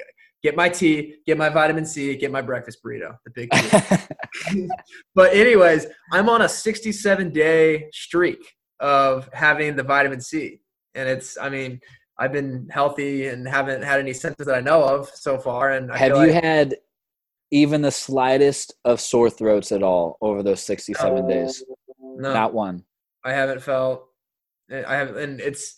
[0.44, 4.70] get my tea, get my vitamin C, get my breakfast burrito, the big.
[5.14, 8.38] But anyways, I'm on a 67 day streak
[8.78, 10.60] of having the vitamin C,
[10.94, 11.80] and it's I mean
[12.18, 15.70] I've been healthy and haven't had any symptoms that I know of so far.
[15.70, 16.76] And I Have you like, had
[17.50, 21.64] even the slightest of sore throats at all over those 67 days?
[21.98, 22.84] no, Not one.
[23.24, 24.06] I haven't felt.
[24.70, 25.74] I have, and it's.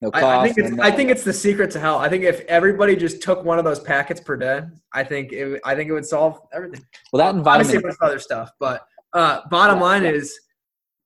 [0.00, 0.38] No I.
[0.38, 0.70] I think it's.
[0.76, 2.00] no I think it's the secret to health.
[2.00, 5.60] I think if everybody just took one of those packets per day, I think it.
[5.64, 6.84] I think it would solve everything.
[7.12, 7.78] well, that and Obviously, vitamin.
[7.78, 10.38] a bunch of other stuff, but uh, bottom line is,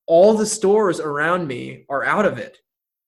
[0.07, 2.59] all the stores around me are out of it.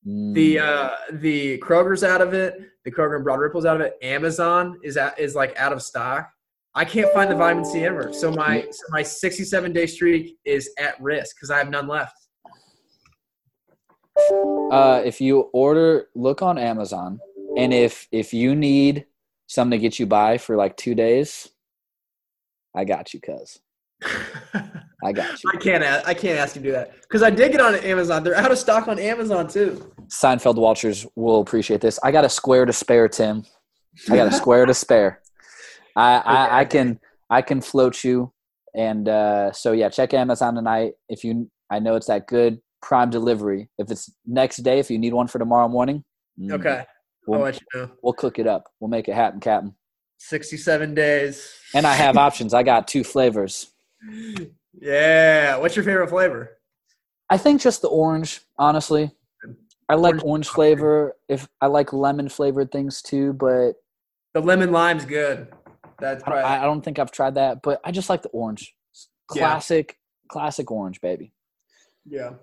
[0.03, 2.55] The Mm, uh, the Kroger's out of it.
[2.85, 3.97] The Kroger and Broad Ripple's out of it.
[4.01, 6.29] Amazon is at, is like out of stock.
[6.75, 8.13] I can't find the vitamin C ever.
[8.13, 12.26] So my so my 67 day streak is at risk because I have none left.
[14.71, 17.19] Uh, if you order, look on Amazon,
[17.57, 19.05] and if if you need
[19.47, 21.47] something to get you by for like two days,
[22.75, 23.59] I got you, cuz.
[25.03, 25.51] I got you.
[25.53, 27.75] I can't ask, I can't ask you to do that because I did get on
[27.75, 28.23] Amazon.
[28.23, 29.93] They're out of stock on Amazon too.
[30.07, 31.99] Seinfeld Walters will appreciate this.
[32.03, 33.45] I got a square to spare, Tim.
[34.09, 35.21] I got a square to spare.
[35.95, 36.99] I, I, I can
[37.29, 38.33] I can float you,
[38.75, 40.93] and uh, so yeah, check Amazon tonight.
[41.09, 43.69] If you, I know it's that good prime delivery.
[43.77, 46.03] If it's next day, if you need one for tomorrow morning,
[46.39, 46.85] mm, Okay, I'll
[47.27, 47.91] we'll, let you know.
[48.01, 48.65] we'll cook it up.
[48.79, 49.75] We'll make it happen, Captain.
[50.19, 51.51] 67 days.
[51.75, 52.53] And I have options.
[52.53, 53.71] I got two flavors.
[54.79, 55.57] Yeah.
[55.57, 56.59] What's your favorite flavor?
[57.31, 59.11] I think just the orange, honestly.
[59.89, 61.15] I like Orange orange, flavor.
[61.27, 63.73] If I like lemon flavored things too, but
[64.35, 65.47] The lemon lime's good.
[65.99, 67.63] That's I, probably I don't think I've tried that.
[67.63, 68.75] But I just like the orange,
[69.33, 69.47] Yeah.
[69.47, 69.97] classic,
[70.29, 71.33] classic orange, baby.
[72.05, 72.33] yeah.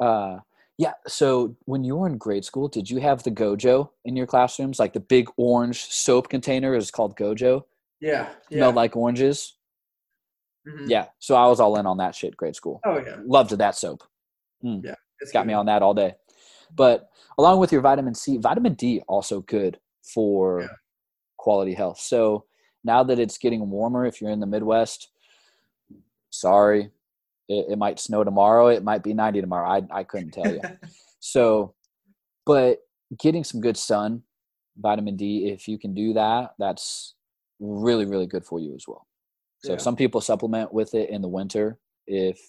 [0.00, 0.38] Uh,
[0.78, 0.94] yeah.
[1.06, 4.78] So when you were in grade school, did you have the Gojo in your classrooms?
[4.78, 7.64] Like the big orange soap container is called Gojo.
[8.00, 8.30] Yeah.
[8.48, 8.58] Yeah.
[8.58, 9.56] Smelled like oranges.
[10.66, 10.84] Mhm.
[10.88, 11.06] Yeah.
[11.18, 12.36] So I was all in on that shit.
[12.36, 12.80] Grade school.
[12.86, 13.16] Oh yeah.
[13.24, 14.04] Loved that soap.
[14.62, 15.48] Yeah, it's got good.
[15.48, 16.14] me on that all day.
[16.74, 20.68] But along with your vitamin C, vitamin D also good for Yeah.
[21.38, 21.98] quality health.
[21.98, 22.44] So
[22.84, 25.08] now that it's getting warmer, if you're in the Midwest,
[26.30, 26.90] sorry,
[27.50, 28.68] it, it might snow tomorrow.
[28.68, 29.68] It might be 90 tomorrow.
[29.68, 30.60] I, I couldn't tell you.
[31.20, 31.74] so,
[32.46, 32.78] but
[33.18, 34.22] getting some good sun,
[34.78, 37.14] vitamin D, if you can do that, that's
[37.58, 39.06] really, really good for you as well.
[39.58, 39.78] So Yeah.
[39.78, 42.40] some people supplement with it in the winter if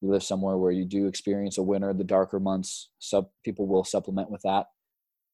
[0.00, 3.84] you live somewhere where you do experience a winter, the darker months, some people will
[3.84, 4.66] supplement with that.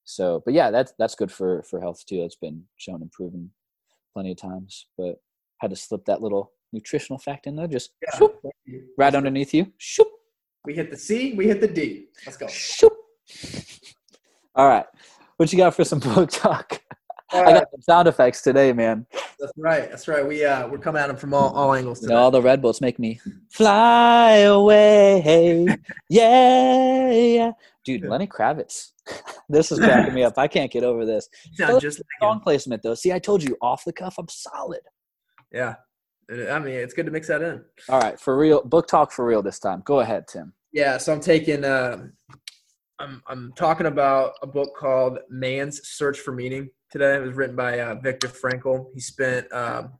[0.04, 2.20] So, but yeah, that's that's good for for health too.
[2.22, 3.50] That's been shown and proven
[4.14, 4.86] plenty of times.
[4.96, 5.16] But
[5.60, 8.18] had to slip that little nutritional fact in there, just Yeah.
[8.18, 8.40] shoop,
[8.98, 9.72] right underneath you.
[9.78, 10.08] Shoop,
[10.64, 12.06] We hit the C, we hit the D.
[12.26, 12.46] Let's go.
[12.48, 12.92] shoop.
[14.54, 14.86] All right,
[15.36, 16.80] what you got for some book talk?
[17.32, 19.06] All I got some sound effects today, man.
[19.40, 19.88] That's right.
[19.88, 20.26] That's right.
[20.26, 22.12] We uh we're coming at them from all, all angles today.
[22.14, 23.18] all the Red Bulls make me
[23.48, 25.66] fly away.
[26.10, 27.52] Yeah, yeah.
[27.86, 28.90] Dude, Lenny Kravitz.
[29.48, 30.34] this is cracking me up.
[30.36, 31.26] I can't get over this.
[31.54, 32.40] Sound just like Song him.
[32.42, 32.94] placement, though.
[32.94, 34.80] See, I told you, off the cuff, I'm solid.
[35.50, 35.76] Yeah.
[36.30, 37.64] I mean, it's good to mix that in.
[37.88, 38.62] All right, for real.
[38.62, 39.82] Book talk for real this time.
[39.84, 40.52] Go ahead, Tim.
[40.72, 42.06] Yeah, so I'm taking uh,
[42.98, 47.16] I'm I'm talking about a book called Man's Search for Meaning today.
[47.16, 48.86] It was written by uh, Viktor Frankl.
[48.94, 49.92] He spent um,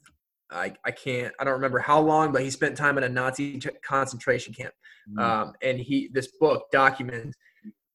[0.51, 3.61] I I can't I don't remember how long, but he spent time in a Nazi
[3.85, 4.73] concentration camp.
[5.19, 7.37] Um, and he this book documents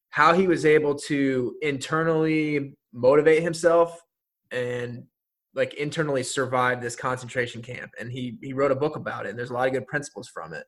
[0.09, 4.01] how he was able to internally motivate himself
[4.51, 5.03] and
[5.57, 7.91] like internally survive this concentration camp.
[7.99, 9.29] And he he wrote a book about it.
[9.29, 10.63] And there's a lot of good principles from it.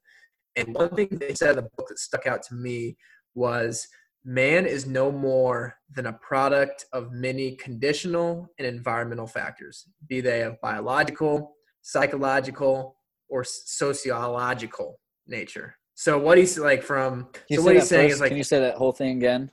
[0.55, 2.97] And one thing they said in the book that stuck out to me
[3.35, 3.87] was
[4.25, 10.41] man is no more than a product of many conditional and environmental factors, be they
[10.41, 12.97] of biological, psychological,
[13.29, 15.75] or sociological nature.
[15.93, 18.15] So what he's like from so what he's saying first?
[18.15, 19.51] is like Can you say that whole thing again?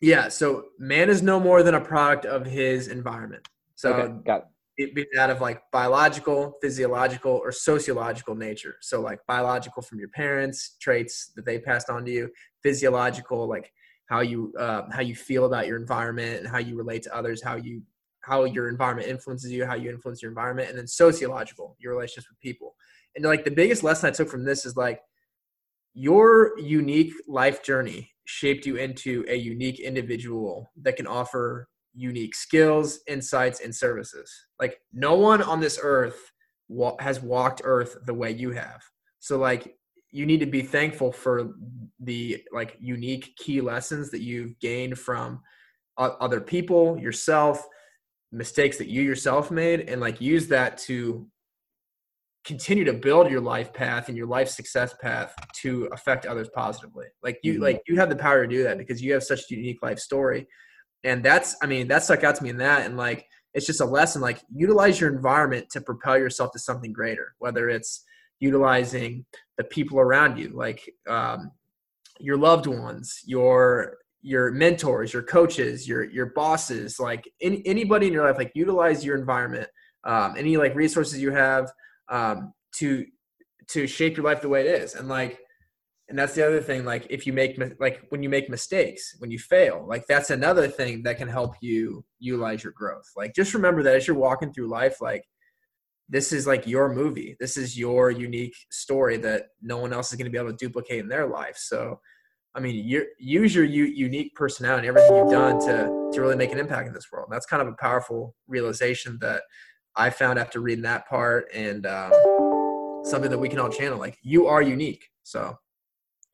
[0.00, 3.48] yeah, so man is no more than a product of his environment.
[3.74, 4.46] So okay, got it.
[4.76, 8.76] It be that of like biological, physiological, or sociological nature.
[8.80, 12.30] So like biological from your parents, traits that they passed on to you.
[12.62, 13.72] Physiological, like
[14.06, 17.42] how you uh, how you feel about your environment and how you relate to others,
[17.42, 17.82] how you
[18.20, 22.28] how your environment influences you, how you influence your environment, and then sociological, your relationships
[22.28, 22.74] with people.
[23.14, 25.00] And like the biggest lesson I took from this is like
[25.94, 33.00] your unique life journey shaped you into a unique individual that can offer unique skills,
[33.08, 34.30] insights, and services.
[34.60, 36.30] Like no one on this earth
[36.68, 38.82] wa- has walked Earth the way you have.
[39.18, 39.76] So like
[40.10, 41.54] you need to be thankful for
[42.00, 45.40] the like unique key lessons that you've gained from
[45.98, 47.66] other people, yourself,
[48.32, 51.26] mistakes that you yourself made, and like use that to
[52.44, 57.06] continue to build your life path and your life success path to affect others positively.
[57.22, 57.62] Like you Mhm.
[57.62, 59.98] like you have the power to do that because you have such a unique life
[59.98, 60.46] story
[61.04, 63.80] and that's i mean that stuck out to me in that and like it's just
[63.80, 68.04] a lesson like utilize your environment to propel yourself to something greater whether it's
[68.40, 69.24] utilizing
[69.56, 71.50] the people around you like um,
[72.20, 78.12] your loved ones your your mentors your coaches your your bosses like any, anybody in
[78.12, 79.68] your life like utilize your environment
[80.04, 81.70] um, any like resources you have
[82.08, 83.04] um, to
[83.68, 84.94] to shape your life the way it is.
[84.94, 85.40] And like
[86.08, 89.30] and that's the other thing like if you make like when you make mistakes when
[89.30, 93.54] you fail like that's another thing that can help you utilize your growth like just
[93.54, 95.24] remember that as you're walking through life like
[96.08, 97.36] this is like your movie.
[97.40, 100.56] This is your unique story that no one else is going to be able to
[100.56, 101.56] duplicate in their life.
[101.56, 102.00] So,
[102.54, 106.52] I mean, you use your u- unique personality, everything you've done to to really make
[106.52, 107.26] an impact in this world.
[107.28, 109.42] and That's kind of a powerful realization that
[109.96, 112.12] I found after reading that part, and um,
[113.04, 113.98] something that we can all channel.
[113.98, 115.58] Like you are unique, so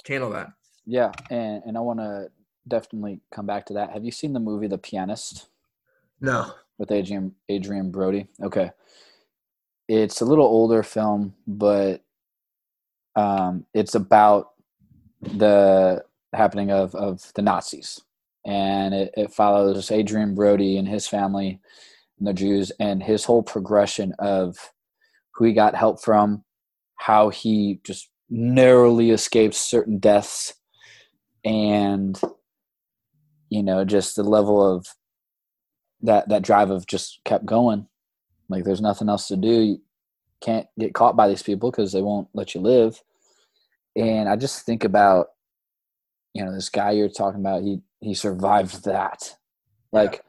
[0.05, 0.53] channel that.
[0.87, 2.29] Yeah, and and I want to
[2.69, 3.91] definitely come back to that.
[3.91, 5.49] Have you seen the movie The Pianist?
[6.21, 6.53] No.
[6.79, 8.29] With Adrian Adrien Brody.
[8.43, 8.71] Okay
[9.89, 12.03] it's a little older film, but
[13.17, 14.53] um, it's about
[15.21, 18.01] the happening of, of the Nazis.
[18.47, 21.61] And it, it follows Adrien Brody and his family
[22.19, 24.57] and the Jews and his whole progression of
[25.35, 26.43] who he got help from,
[26.97, 30.55] how he just narrowly escaped certain deaths,
[31.45, 32.21] and
[33.51, 34.87] you know, just the level of
[36.01, 37.87] that that drive of just kept going
[38.53, 39.63] like there's nothing else to do.
[39.63, 39.81] You
[40.43, 43.03] can't get caught by these people because they won't let you live.
[43.97, 45.29] And I just think about,
[46.35, 47.63] you know, this guy you're talking about.
[47.63, 49.37] He he survived that.
[49.91, 50.21] Like yeah.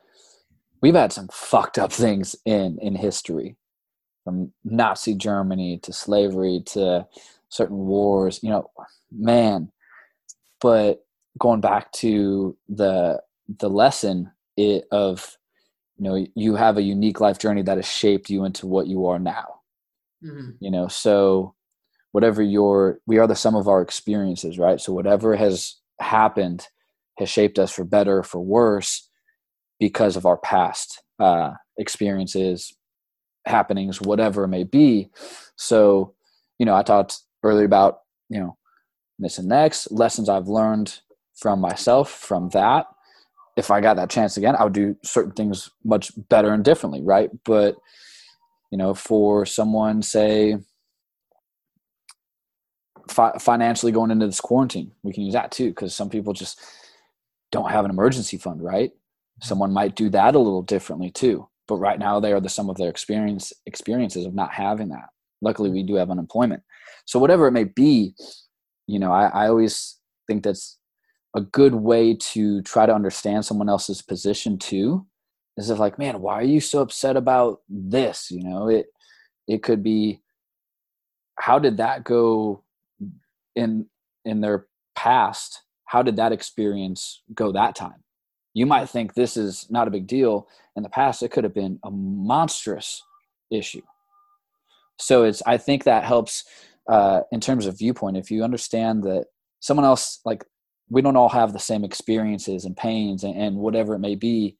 [0.81, 3.57] we've had some fucked up things in in history,
[4.23, 7.05] from Nazi Germany to slavery to
[7.53, 8.39] certain wars.
[8.43, 8.71] You know,
[9.11, 9.71] man.
[10.61, 11.03] But
[11.37, 13.21] going back to the
[13.59, 15.37] the lesson it, of
[15.97, 19.05] you know you have a unique life journey that has shaped you into what you
[19.05, 19.45] are now
[20.23, 20.51] mm-hmm.
[20.59, 21.53] you know so
[22.11, 26.67] whatever your we are the sum of our experiences right so whatever has happened
[27.17, 29.09] has shaped us for better for worse
[29.79, 32.75] because of our past uh, experiences
[33.45, 35.09] happenings whatever it may be
[35.57, 36.13] so
[36.59, 38.57] you know i talked earlier about you know
[39.19, 40.99] this and next lessons i've learned
[41.35, 42.85] from myself from that
[43.55, 47.01] if I got that chance again, I would do certain things much better and differently,
[47.01, 47.29] right?
[47.45, 47.75] But
[48.71, 50.57] you know, for someone, say,
[53.07, 56.59] fi- financially going into this quarantine, we can use that too, because some people just
[57.51, 58.91] don't have an emergency fund, right?
[59.41, 61.47] Someone might do that a little differently too.
[61.67, 65.09] But right now, they are the sum of their experience experiences of not having that.
[65.41, 66.63] Luckily, we do have unemployment.
[67.05, 68.15] So whatever it may be,
[68.87, 70.77] you know, I, I always think that's
[71.35, 75.05] a good way to try to understand someone else's position too
[75.57, 78.29] is if like man why are you so upset about this?
[78.31, 78.87] You know it
[79.47, 80.21] it could be
[81.39, 82.63] how did that go
[83.55, 83.87] in
[84.25, 85.61] in their past?
[85.85, 88.03] How did that experience go that time?
[88.53, 90.47] You might think this is not a big deal.
[90.75, 93.01] In the past it could have been a monstrous
[93.51, 93.81] issue.
[94.99, 96.45] So it's i think that helps
[96.89, 99.25] uh, in terms of viewpoint if you understand that
[99.59, 100.43] someone else like
[100.89, 104.57] we don't all have the same experiences and pains and, and whatever it may be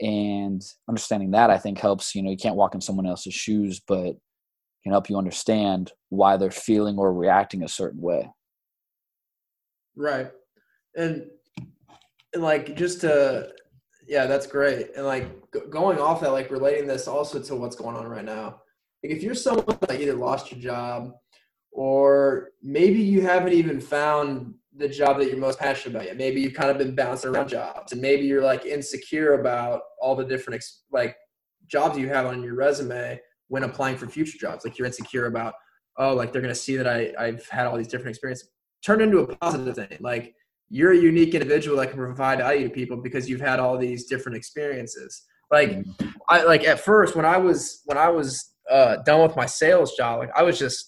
[0.00, 3.80] and understanding that i think helps you know you can't walk in someone else's shoes
[3.86, 4.16] but
[4.82, 8.30] can help you understand why they're feeling or reacting a certain way.
[9.96, 10.30] Right.
[10.96, 11.26] And,
[12.32, 13.52] and like just to
[14.06, 14.96] yeah that's great.
[14.96, 15.28] And like
[15.68, 18.62] going off that like relating this also to what's going on right now
[19.02, 21.12] if you're someone that either lost your job
[21.72, 26.16] or maybe you haven't even found the job that you're most passionate about yet.
[26.16, 30.14] Maybe you've kind of been bouncing around jobs, and maybe you're like insecure about all
[30.14, 31.16] the different like
[31.66, 34.64] jobs you have on your resume when applying for future jobs.
[34.64, 35.54] Like you're insecure about,
[35.96, 38.50] oh, like they're gonna see that I I've had all these different experiences.
[38.84, 39.98] Turn into a positive thing.
[40.00, 40.34] Like
[40.70, 44.06] you're a unique individual that can provide value to people because you've had all these
[44.06, 45.24] different experiences.
[45.50, 46.08] Like mm-hmm.
[46.28, 49.94] I like at first when I was when I was uh, done with my sales
[49.96, 50.84] job, like I was just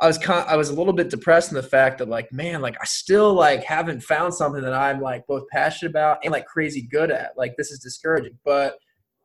[0.00, 2.62] I was con- I was a little bit depressed in the fact that like man
[2.62, 6.46] like I still like haven't found something that I'm like both passionate about and like
[6.46, 7.32] crazy good at.
[7.36, 8.38] Like this is discouraging.
[8.44, 8.78] But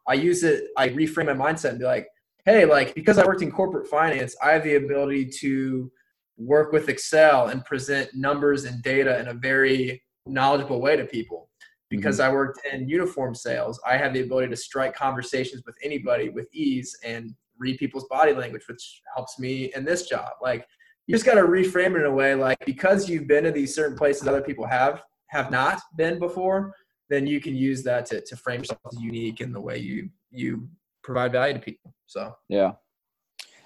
[0.07, 2.07] I use it I reframe my mindset and be like
[2.45, 5.91] hey like because I worked in corporate finance I have the ability to
[6.37, 11.49] work with Excel and present numbers and data in a very knowledgeable way to people
[11.95, 12.31] because mm-hmm.
[12.31, 16.47] I worked in uniform sales I have the ability to strike conversations with anybody with
[16.53, 20.31] ease and read people's body language, which helps me in this job.
[20.41, 20.65] Like
[21.05, 23.75] you just got to reframe it in a way like because you've been to these
[23.75, 26.73] certain places other people have have not been before,
[27.09, 30.09] then you can use that to, to frame yourself as unique in the way you
[30.31, 30.67] you
[31.03, 31.93] provide value to people.
[32.07, 32.73] So yeah,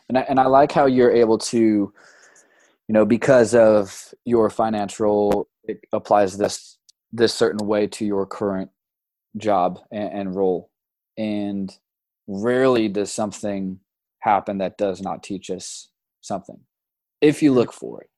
[0.09, 1.93] and I, and I like how you're able to, you
[2.93, 6.76] know, because of your financial, it applies this
[7.11, 8.69] this certain way to your current
[9.37, 10.69] job and, and role,
[11.17, 11.77] and
[12.27, 13.79] rarely does something
[14.19, 15.89] happen that does not teach us
[16.21, 16.59] something
[17.21, 18.09] if you look for it.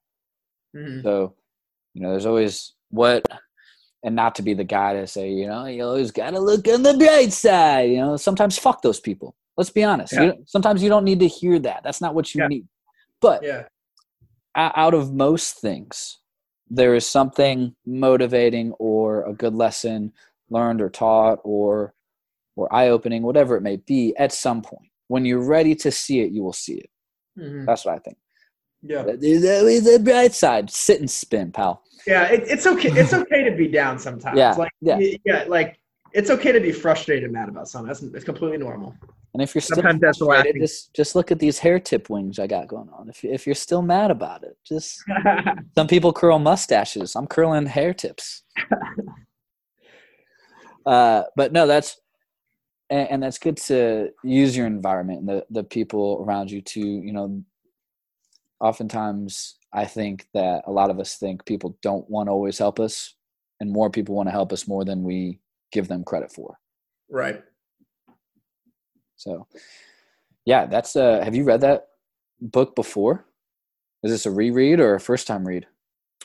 [0.77, 1.01] Mm-hmm.
[1.01, 1.35] So,
[1.93, 3.25] you know, there's always what,
[4.03, 6.67] and not to be the guy to say, you know, you always got to look
[6.67, 7.91] on the bright side.
[7.91, 9.35] You know, sometimes fuck those people.
[9.57, 10.13] Let's be honest.
[10.13, 10.23] Yeah.
[10.23, 11.81] You, sometimes you don't need to hear that.
[11.83, 12.47] That's not what you Yeah.
[12.47, 12.67] need.
[13.21, 13.65] But Yeah.
[14.55, 16.17] out of most things,
[16.69, 20.13] there is something motivating or a good lesson
[20.49, 21.93] learned or taught or
[22.55, 24.89] or eye opening, whatever it may be, at some point.
[25.07, 26.89] When you're ready to see it, you will see it.
[27.39, 27.65] Mhm.
[27.65, 28.17] That's what I think.
[28.81, 29.03] Yeah.
[29.03, 31.83] The the bright side, sit and spin, pal.
[32.05, 32.23] Yeah.
[32.25, 32.89] It, it's okay.
[32.91, 34.37] It's okay to be down sometimes.
[34.37, 34.99] Yeah, Like, yeah.
[35.25, 35.45] yeah.
[35.47, 35.79] Like,
[36.13, 37.87] it's okay to be frustrated and mad about something.
[37.87, 38.95] That's it's completely normal.
[39.33, 40.61] And if you're still Sometimes that's the frustrated, thing.
[40.61, 43.09] just just look at these hair tip wings I got going on.
[43.09, 45.03] If if you're still mad about it, just
[45.75, 47.15] some people curl mustaches.
[47.15, 48.43] I'm curling hair tips.
[50.85, 51.99] uh, but no, that's
[52.89, 56.79] and, and that's good to use your environment and the the people around you to
[56.79, 57.43] you know.
[58.61, 62.77] Oftentimes, I think that a lot of us think people don't want to always help
[62.77, 63.13] us,
[63.61, 65.39] and more people want to help us more than we
[65.71, 66.57] give them credit for.
[67.09, 67.43] right.
[69.15, 69.47] So,
[70.45, 71.87] yeah, that's uh have you read that
[72.39, 73.25] book before?
[74.03, 75.67] Is this a reread or a first time read?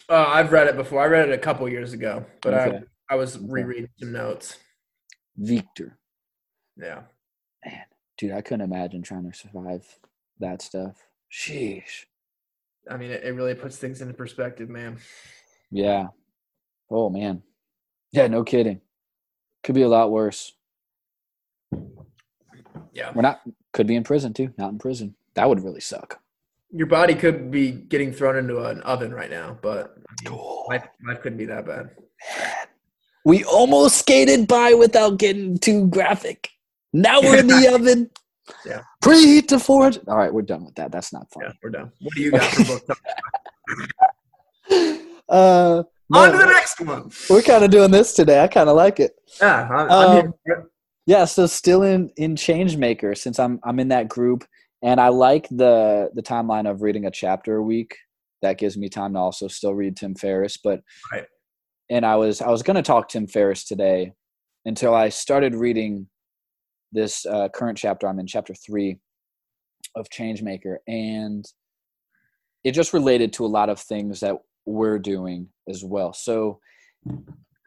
[0.08, 1.00] Uh, I've read it before.
[1.02, 2.78] I read it a couple years ago, but Okay.
[3.10, 4.58] I I was rereading some notes.
[5.36, 5.98] Viktor.
[6.76, 7.02] Yeah.
[7.64, 7.84] Man,
[8.16, 9.84] dude, I couldn't imagine trying to survive
[10.38, 10.96] that stuff.
[11.32, 12.04] Sheesh.
[12.88, 14.98] I mean, it, it really puts things into perspective, man.
[15.70, 16.08] Yeah.
[16.90, 17.42] Oh man.
[18.12, 18.80] Yeah, no kidding.
[19.64, 20.52] Could be a lot worse.
[22.92, 23.10] Yeah.
[23.14, 23.40] We're not
[23.72, 24.52] could be in prison too.
[24.56, 25.16] Not in prison.
[25.34, 26.20] That would really suck.
[26.70, 30.66] Your body could be getting thrown into an oven right now, but I mean, Cool.
[30.68, 31.90] life, life couldn't be that bad.
[33.24, 36.50] We almost skated by without getting too graphic.
[36.92, 38.10] Now we're in the oven.
[38.66, 38.82] Yeah.
[39.02, 40.08] Preheat to 400.
[40.08, 40.92] All right, we're done with that.
[40.92, 41.58] That's not Yeah, fun.
[41.62, 41.92] we're done.
[42.00, 42.98] What do you got for book?
[45.26, 45.82] Uh,
[46.12, 47.10] On to the next one.
[47.30, 48.42] we're kind of doing this today.
[48.42, 49.12] I kind of like it.
[49.40, 50.34] Yeah, I'm, I'm Um.
[51.06, 54.44] Yeah, so still in in Changemaker since I'm I'm in that group,
[54.82, 57.96] and I like the the timeline of reading a chapter a week.
[58.42, 60.58] That gives me time to also still read Tim Ferriss.
[60.62, 60.80] But
[61.12, 61.24] Right.
[61.90, 64.12] and I was I was going to talk Tim Ferriss today
[64.66, 66.08] until I started reading
[66.92, 68.06] this uh, current chapter.
[68.06, 68.98] I'm in chapter three
[69.96, 71.44] of Changemaker, and
[72.62, 74.36] it just related to a lot of things that
[74.66, 76.12] we're doing as well.
[76.12, 76.60] So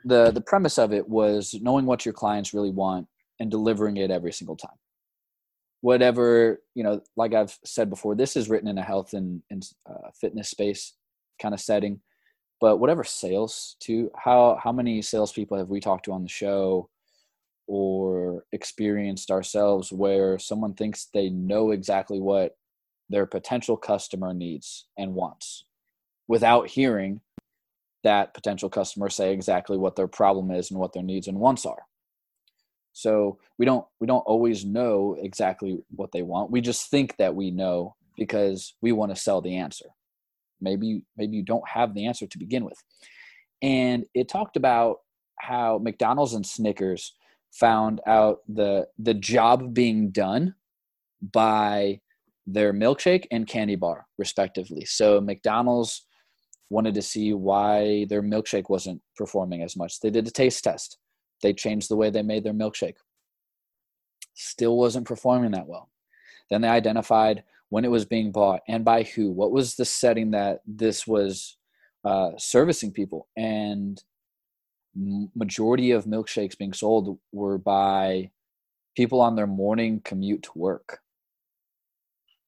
[0.06, 3.08] the the premise of it was knowing what your clients really want
[3.40, 4.78] and delivering it every single time.
[5.82, 9.68] Whatever you know, like I've said before, this is written in a health and, and
[9.90, 10.94] uh, fitness space
[11.42, 12.02] kind of setting.
[12.60, 16.90] But whatever sales to how how many salespeople have we talked to on the show
[17.68, 22.56] or experienced ourselves where someone thinks they know exactly what
[23.10, 25.66] their potential customer needs and wants
[26.28, 27.22] without hearing
[28.04, 31.66] that potential customer say exactly what their problem is and what their needs and wants
[31.66, 31.84] are.
[32.94, 36.50] So we don't we don't always know exactly what they want.
[36.50, 39.86] We just think that we know because we want to sell the answer.
[40.60, 42.82] Maybe maybe you don't have the answer to begin with.
[43.62, 44.98] And it talked about
[45.40, 47.14] how mcdonald's and snickers
[47.52, 50.56] found out the the job being done
[51.22, 52.00] by
[52.48, 54.86] their milkshake and candy bar respectively.
[54.86, 56.07] So mcdonald's
[56.70, 60.00] wanted to see why their milkshake wasn't performing as much.
[60.00, 60.98] They did a taste test.
[61.42, 62.96] They changed the way they made their milkshake.
[64.34, 65.90] Still wasn't performing that well.
[66.50, 69.32] Then they identified when it was being bought and by who.
[69.32, 71.58] What was the setting that this was
[72.04, 73.28] uh, servicing people?
[73.36, 74.02] And
[75.36, 78.32] majority of milkshakes being sold were by
[78.96, 81.00] people on their morning commute to work.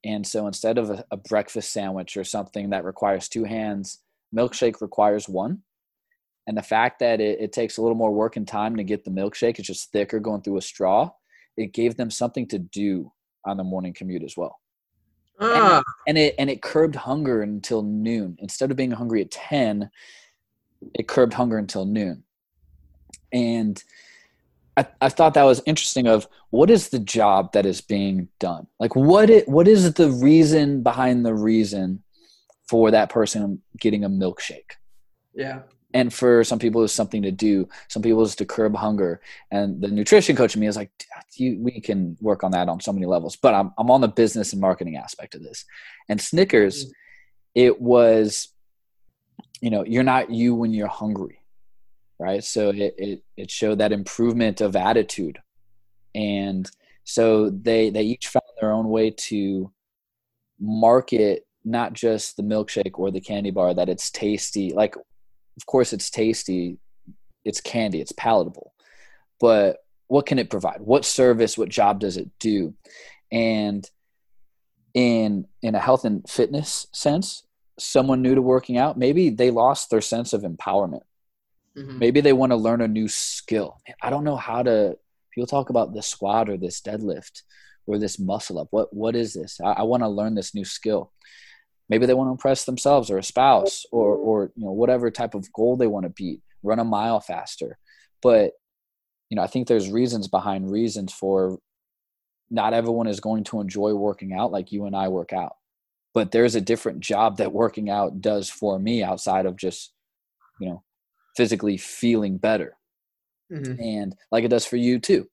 [0.04, 4.00] And so instead of a, a breakfast sandwich or something that requires two hands
[4.36, 5.62] milkshake requires one.
[6.48, 9.04] And the fact that it, it takes a little more work and time to get
[9.06, 11.12] the milkshake it's just thicker going through a straw
[11.60, 13.12] it gave them something to do
[13.46, 14.60] on the morning commute as well.
[15.42, 18.38] Ah, and it and it curbed hunger until noon.
[18.40, 19.90] Instead of being hungry at 10
[20.94, 22.24] it curbed hunger until noon.
[23.34, 23.82] And
[24.78, 28.68] I, I thought that was interesting of what is the job that is being done?
[28.80, 32.04] Like what it what is the reason behind the reason
[32.70, 34.72] for that person getting a milkshake.
[35.34, 35.62] Yeah.
[35.94, 37.68] and for some people it's something to do.
[37.88, 39.22] Some people it's to curb hunger.
[39.52, 42.70] And the nutrition coach in me is like ah, you, we can work on that
[42.70, 43.36] on so many levels.
[43.36, 45.66] But I'm, I'm on the business and marketing aspect of this.
[46.10, 46.92] And snickers mm-hmm.
[47.56, 48.50] it was
[49.62, 51.40] you know you're not you when you're hungry
[52.20, 52.44] right?
[52.44, 55.40] So it, it it showed that improvement of attitude.
[56.14, 56.70] And
[57.06, 59.72] so they they each found their own way to
[60.60, 65.94] market not just the milkshake or the candy bar that it's tasty like of course
[65.94, 66.78] it's tasty
[67.44, 68.74] it's candy it's palatable
[69.40, 69.78] but
[70.10, 70.82] what can it provide?
[70.82, 72.74] What service, what job does it do?
[73.32, 73.88] And
[74.94, 77.44] in in a health and fitness sense,
[77.78, 81.04] someone new to working out, maybe they lost their sense of empowerment.
[81.78, 82.00] Mm-hmm.
[82.00, 83.78] Maybe they want to learn a new skill.
[84.02, 84.98] I don't know how to
[85.32, 87.44] people talk about the squat or this deadlift
[87.86, 88.70] or this muscle up.
[88.72, 89.62] What what is this?
[89.64, 91.14] I, I want to learn this new skill.
[91.90, 95.34] Maybe they want to impress themselves or a spouse or or you know whatever type
[95.34, 96.42] of goal they want to beat.
[96.64, 97.78] Run a mile faster.
[98.22, 98.54] But
[99.30, 101.60] you know, I think there's reasons behind reasons for
[102.50, 105.54] not everyone is going to enjoy working out like you and I work out.
[106.14, 109.94] But there's a different job that working out does for me outside of just,
[110.60, 110.84] you know,
[111.38, 112.76] physically feeling better.
[113.54, 113.80] Mm-hmm.
[113.80, 115.28] And like it does for you too.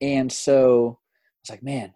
[0.00, 0.98] And so
[1.42, 1.94] it's like, man,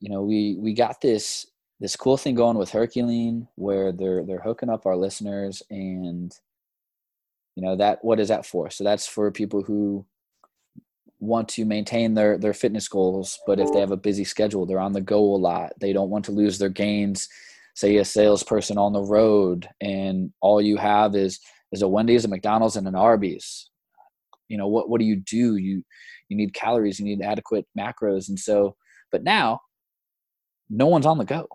[0.00, 1.46] you know, we we got this
[1.80, 6.32] this cool thing going with Herculean where they're they're hooking up our listeners and
[7.54, 8.70] you know that what is that for?
[8.70, 10.06] So that's for people who
[11.18, 14.78] want to maintain their their fitness goals, but if they have a busy schedule, they're
[14.78, 15.72] on the go a lot.
[15.80, 17.28] They don't want to lose their gains.
[17.74, 21.40] Say a salesperson on the road and all you have is
[21.72, 23.70] is a Wendy's, a McDonald's, and an Arby's.
[24.48, 24.88] You know what?
[24.88, 25.56] What do you do?
[25.56, 25.82] You
[26.28, 26.98] you need calories.
[26.98, 28.76] You need adequate macros, and so.
[29.12, 29.60] But now,
[30.68, 31.46] no one's on the go.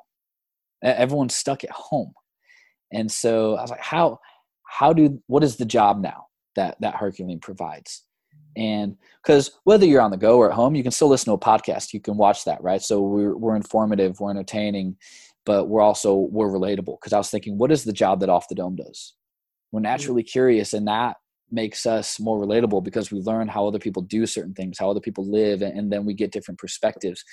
[0.83, 2.13] Everyone's stuck at home,
[2.91, 4.19] and so I was like, how
[4.67, 6.25] how do what is the job now
[6.55, 8.03] that that Herculean provides?
[8.57, 11.33] And because whether you're on the go or at home, you can still listen to
[11.33, 11.93] a podcast.
[11.93, 12.81] You can watch that, right?
[12.81, 14.97] So we're we're informative, we're entertaining,
[15.45, 16.97] but we're also we're relatable.
[16.99, 19.13] Because I was thinking, what is the job that Off the Dome does?
[19.71, 19.83] we're mm-hmm.
[19.83, 21.17] naturally curious and that
[21.49, 24.99] makes us more relatable because we learn how other people do certain things how other
[24.99, 27.23] people live and then we get different perspectives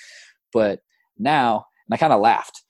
[0.51, 0.79] but
[1.17, 2.63] now and i kind of laughed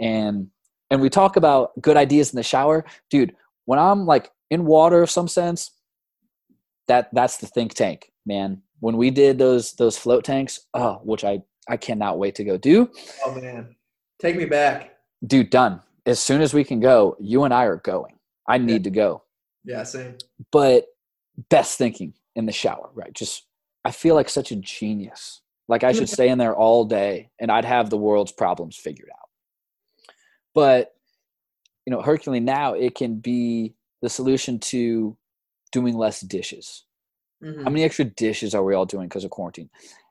[0.00, 0.48] and
[0.90, 3.34] and we talk about good ideas in the shower dude
[3.64, 5.72] when i'm like in water of some sense
[6.88, 11.24] that that's the think tank man when we did those those float tanks oh which
[11.24, 12.90] i i cannot wait to go do
[13.24, 13.74] oh man
[14.20, 17.76] take me back dude done as soon as we can go you and i are
[17.76, 18.14] going
[18.46, 18.78] I need yeah.
[18.78, 19.22] to go.
[19.64, 20.16] Yeah, same.
[20.52, 20.86] But
[21.48, 23.12] best thinking in the shower, right?
[23.12, 23.46] Just
[23.84, 25.40] I feel like such a genius.
[25.68, 29.10] Like I should stay in there all day and I'd have the world's problems figured
[29.10, 29.23] out.
[30.54, 30.94] But
[31.86, 35.16] you know, Herculean now it can be the solution to
[35.72, 36.84] doing less dishes.
[37.42, 37.64] Mm-hmm.
[37.64, 39.68] How many extra dishes are we all doing because of quarantine?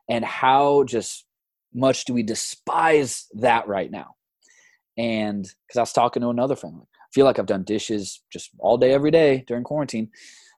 [0.08, 1.24] And how just
[1.72, 4.14] much do we despise that right now?
[4.96, 8.50] And because I was talking to another friend, like, feel like I've done dishes just
[8.58, 10.10] all day, every day during quarantine.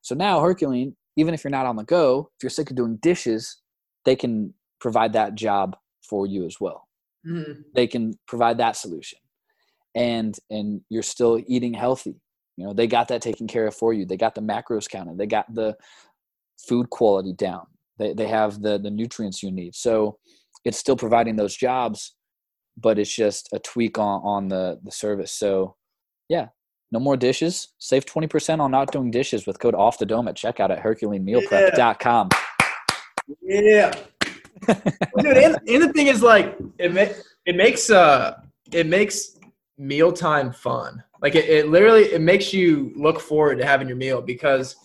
[0.02, 2.96] So now Herculean, even if you're not on the go, if you're sick of doing
[2.96, 3.58] dishes,
[4.04, 6.88] they can provide that job for you as well.
[7.26, 7.62] Mm-hmm.
[7.74, 9.18] They can provide that solution.
[9.96, 12.20] And and you're still eating healthy.
[12.56, 14.06] You know, they got that taken care of for you.
[14.06, 15.18] They got the macros counted.
[15.18, 15.76] They got the
[16.68, 17.66] food quality down.
[17.98, 19.74] They they have the the nutrients you need.
[19.74, 20.18] So
[20.64, 22.14] it's still providing those jobs,
[22.76, 25.32] but it's just a tweak on on the the service.
[25.32, 25.76] So
[26.28, 26.48] yeah,
[26.92, 27.68] no more dishes.
[27.78, 32.28] Save 20% on not doing dishes with code off the dome at checkout at herculeanmealprep.com.
[33.42, 33.92] Yeah.
[34.66, 38.40] Dude, and, and, the thing is like it ma- it makes uh
[38.72, 39.35] it makes
[39.78, 41.02] mealtime fun.
[41.22, 44.76] Like it, it literally it makes you look forward to having your meal because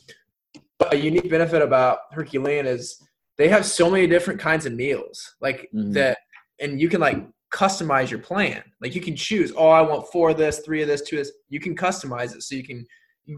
[0.91, 3.01] a unique benefit about Herculean is
[3.37, 5.35] they have so many different kinds of meals.
[5.41, 5.91] Like mm-hmm.
[5.93, 6.19] that
[6.59, 8.63] and you can like customize your plan.
[8.81, 11.25] Like you can choose, oh, I want four of this, three of this, two of
[11.25, 11.33] this.
[11.49, 12.85] You can customize it so you can,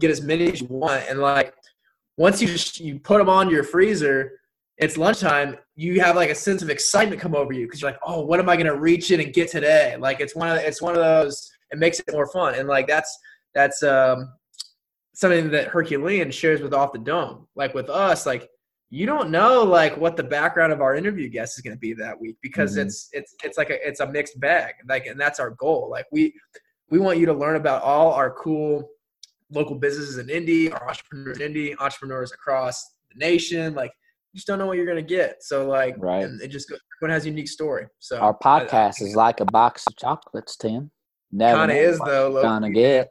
[0.00, 1.04] get as many as you want.
[1.08, 1.54] And like
[2.16, 4.32] once you just, you put them on your freezer,
[4.78, 5.56] it's lunchtime.
[5.76, 8.40] You have like a sense of excitement come over you because you're like, oh, what
[8.40, 9.96] am I gonna reach in and get today?
[9.98, 11.50] Like it's one of it's one of those.
[11.70, 12.54] It makes it more fun.
[12.54, 13.16] And like that's
[13.54, 14.32] that's um
[15.14, 17.46] something that Herculean shares with Off the Dome.
[17.54, 18.48] Like with us, like
[18.90, 21.94] you don't know like what the background of our interview guest is going to be
[21.94, 22.86] that week because mm-hmm.
[22.86, 26.04] it's it's it's like a it's a mixed bag like and that's our goal like
[26.12, 26.32] we
[26.90, 28.88] we want you to learn about all our cool
[29.50, 33.74] local businesses in Indy, our entrepreneurs in Indy, entrepreneurs across the nation.
[33.74, 33.92] Like,
[34.34, 35.42] just don't know what you're gonna get.
[35.42, 37.86] So like, right, it just everyone has a unique story.
[37.98, 40.90] So our podcast I, I, is like a box of chocolates, Tim.
[41.30, 42.42] Never kind of is though.
[42.42, 43.10] Gonna get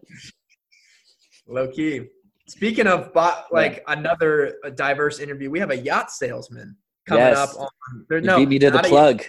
[1.47, 2.07] low key.
[2.47, 3.11] Speaking of
[3.51, 3.93] like yeah.
[3.93, 6.75] another uh, diverse interview, we have a yacht salesman
[7.07, 7.37] coming yes.
[7.37, 8.05] up on.
[8.09, 9.21] There, no, beat me to the plug.
[9.21, 9.25] A,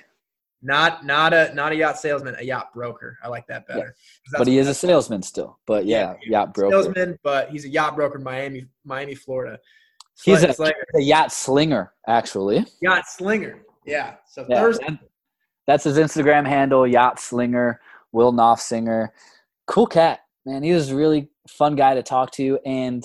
[0.62, 3.18] not not a not a yacht salesman, a yacht broker.
[3.22, 3.94] I like that better.
[4.32, 4.38] Yeah.
[4.38, 5.58] But he is a salesman still.
[5.66, 6.82] But yeah, yeah yacht broker.
[6.82, 9.58] Salesman, but he's a yacht broker in Miami, Miami, Florida.
[10.22, 10.54] He's a,
[10.94, 12.64] a, yacht slinger, actually.
[12.80, 13.62] Yacht slinger.
[13.84, 14.14] Yeah.
[14.26, 14.98] So yeah, Thursday.
[15.66, 17.80] That's his Instagram handle, yacht slinger.
[18.14, 19.08] Will Knopfsinger.
[19.66, 20.62] Cool cat, man.
[20.62, 22.58] He was a really fun guy to talk to.
[22.64, 23.04] And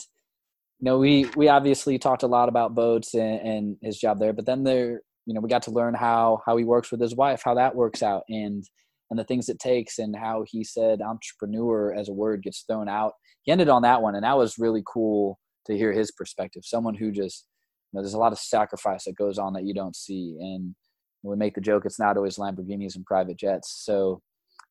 [0.79, 4.31] you know, we we obviously talked a lot about boats and, and his job there,
[4.31, 7.15] but then there, you know, we got to learn how how he works with his
[7.15, 8.63] wife, how that works out, and
[9.09, 12.87] and the things it takes, and how he said entrepreneur as a word gets thrown
[12.87, 13.13] out.
[13.41, 15.39] He ended on that one, and that was really cool
[15.69, 16.63] to hear his perspective.
[16.65, 17.45] Someone who just,
[17.91, 20.75] you know, there's a lot of sacrifice that goes on that you don't see, and
[21.23, 23.83] we make the joke it's not always Lamborghinis and private jets.
[23.85, 24.21] So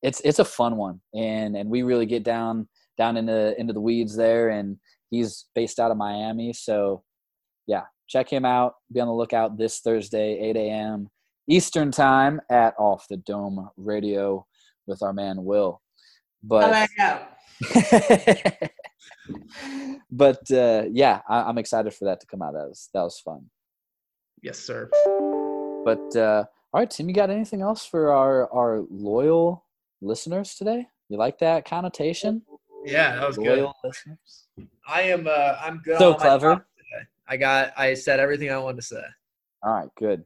[0.02, 3.80] it's it's a fun one, and and we really get down down into into the
[3.80, 4.76] weeds there, and
[5.10, 7.02] he's based out of Miami, so
[7.66, 8.74] yeah, check him out.
[8.92, 11.08] Be on the lookout this Thursday, 8 a.m.
[11.48, 14.46] Eastern time at Off the Dome Radio
[14.86, 15.80] with our man Will.
[16.42, 16.88] But
[20.10, 22.54] but uh, yeah, I, am excited for that to come out.
[22.54, 23.46] That was that was fun.
[24.42, 24.88] Yes, sir.
[25.84, 29.64] But uh, all right, Tim, you got anything else for our our loyal
[30.00, 30.86] listeners today?
[31.08, 32.42] You like that connotation?
[32.84, 33.88] Yeah, that was loyal good.
[33.88, 34.44] Listeners.
[34.86, 35.26] I am.
[35.26, 35.98] Uh, I'm good.
[35.98, 36.66] So clever.
[37.28, 37.72] I got.
[37.76, 39.02] I said everything I wanted to say.
[39.62, 39.88] All right.
[39.98, 40.24] Good.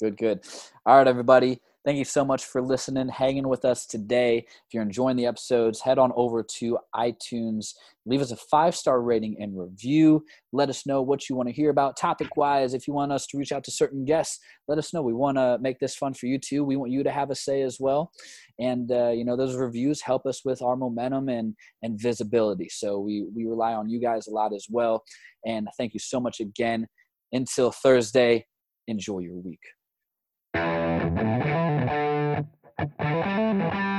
[0.00, 0.16] Good.
[0.16, 0.44] Good.
[0.86, 1.60] All right, everybody.
[1.84, 4.38] Thank you so much for listening, hanging with us today.
[4.38, 7.74] If you're enjoying the episodes, head on over to iTunes,
[8.06, 10.24] leave us a five star rating and review.
[10.50, 12.72] Let us know what you want to hear about topic wise.
[12.72, 15.02] If you want us to reach out to certain guests, let us know.
[15.02, 16.64] We want to make this fun for you too.
[16.64, 18.12] We want you to have a say as well.
[18.58, 22.70] And, uh, you know, those reviews help us with our momentum and, and visibility.
[22.70, 25.04] So we, we rely on you guys a lot as well.
[25.44, 26.86] And thank you so much again.
[27.30, 28.46] Until Thursday,
[28.88, 29.60] enjoy your week.
[32.98, 33.93] Thank you.